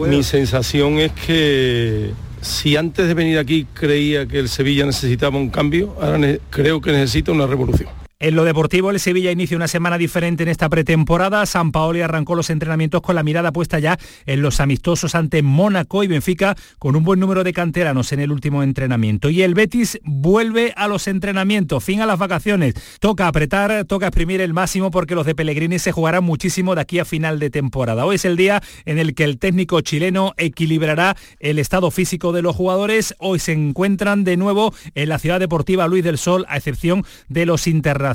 [0.07, 2.11] Mi sensación es que
[2.41, 6.91] si antes de venir aquí creía que el Sevilla necesitaba un cambio, ahora creo que
[6.91, 7.89] necesita una revolución.
[8.19, 11.45] En lo deportivo, el Sevilla inicia una semana diferente en esta pretemporada.
[11.45, 16.03] San Paoli arrancó los entrenamientos con la mirada puesta ya en los amistosos ante Mónaco
[16.03, 19.29] y Benfica, con un buen número de canteranos en el último entrenamiento.
[19.29, 22.73] Y el Betis vuelve a los entrenamientos, fin a las vacaciones.
[22.99, 26.97] Toca apretar, toca exprimir el máximo porque los de Pellegrini se jugarán muchísimo de aquí
[26.97, 28.03] a final de temporada.
[28.03, 32.41] Hoy es el día en el que el técnico chileno equilibrará el estado físico de
[32.41, 33.13] los jugadores.
[33.19, 37.45] Hoy se encuentran de nuevo en la ciudad deportiva Luis del Sol, a excepción de
[37.45, 38.06] los internacionales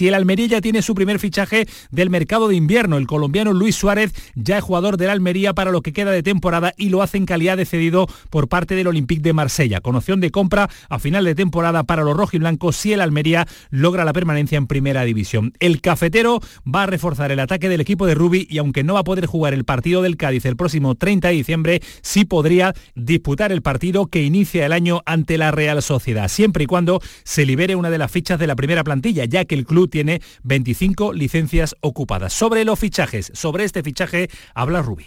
[0.00, 2.98] y el Almería tiene su primer fichaje del mercado de invierno.
[2.98, 6.74] El colombiano Luis Suárez ya es jugador del Almería para lo que queda de temporada
[6.76, 10.20] y lo hace en calidad de cedido por parte del Olympique de Marsella, con opción
[10.20, 14.58] de compra a final de temporada para los rojiblancos si el Almería logra la permanencia
[14.58, 15.54] en primera división.
[15.58, 19.00] El cafetero va a reforzar el ataque del equipo de Rubi y aunque no va
[19.00, 23.52] a poder jugar el partido del Cádiz el próximo 30 de diciembre, sí podría disputar
[23.52, 27.74] el partido que inicia el año ante la Real Sociedad, siempre y cuando se libere
[27.74, 31.74] una de las fichas de la primera plantilla ya que el club tiene 25 licencias
[31.80, 32.32] ocupadas.
[32.32, 35.06] Sobre los fichajes, sobre este fichaje habla Rubí.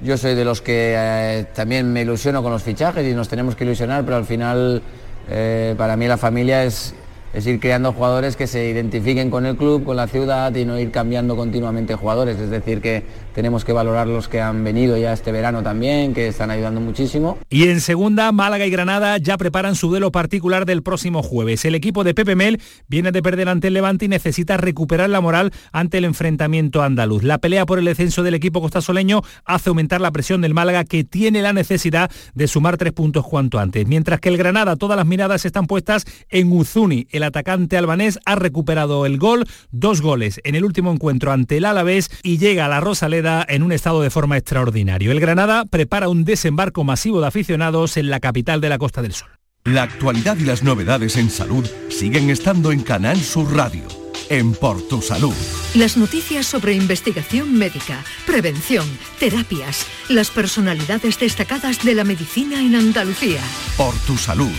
[0.00, 3.54] Yo soy de los que eh, también me ilusiono con los fichajes y nos tenemos
[3.54, 4.82] que ilusionar, pero al final
[5.28, 6.94] eh, para mí la familia es,
[7.32, 10.78] es ir creando jugadores que se identifiquen con el club, con la ciudad y no
[10.78, 12.38] ir cambiando continuamente jugadores.
[12.38, 13.04] Es decir, que
[13.34, 17.36] tenemos que valorar los que han venido ya este verano también, que están ayudando muchísimo.
[17.50, 21.64] Y en segunda, Málaga y Granada ya preparan su duelo particular del próximo jueves.
[21.64, 25.20] El equipo de Pepe Mel viene de perder ante el Levante y necesita recuperar la
[25.20, 27.24] moral ante el enfrentamiento andaluz.
[27.24, 31.02] La pelea por el descenso del equipo costasoleño hace aumentar la presión del Málaga que
[31.02, 33.86] tiene la necesidad de sumar tres puntos cuanto antes.
[33.88, 37.08] Mientras que el Granada, todas las miradas están puestas en Uzuni.
[37.10, 41.64] El atacante albanés ha recuperado el gol, dos goles en el último encuentro ante el
[41.64, 45.10] Alavés y llega a la Rosaleda en un estado de forma extraordinario.
[45.10, 49.14] El Granada prepara un desembarco masivo de aficionados en la capital de la Costa del
[49.14, 49.28] Sol.
[49.64, 53.82] La actualidad y las novedades en salud siguen estando en Canal Sur Radio.
[54.28, 55.34] En Por Tu Salud.
[55.74, 58.86] Las noticias sobre investigación médica, prevención,
[59.18, 63.40] terapias, las personalidades destacadas de la medicina en Andalucía.
[63.76, 64.52] Por Tu Salud.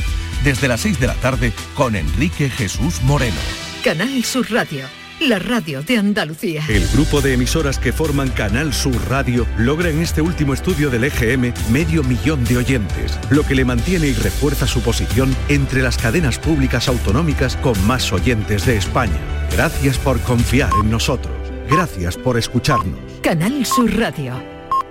[0.44, 3.38] Desde las 6 de la tarde con Enrique Jesús Moreno.
[3.84, 4.86] Canal Sur Radio,
[5.20, 6.64] la radio de Andalucía.
[6.68, 11.06] El grupo de emisoras que forman Canal Sur Radio logra en este último estudio del
[11.06, 15.98] EGM medio millón de oyentes, lo que le mantiene y refuerza su posición entre las
[15.98, 19.20] cadenas públicas autonómicas con más oyentes de España.
[19.52, 21.34] Gracias por confiar en nosotros.
[21.70, 23.00] Gracias por escucharnos.
[23.22, 24.42] Canal Sur Radio,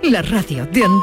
[0.03, 1.01] la radio de Andalucía.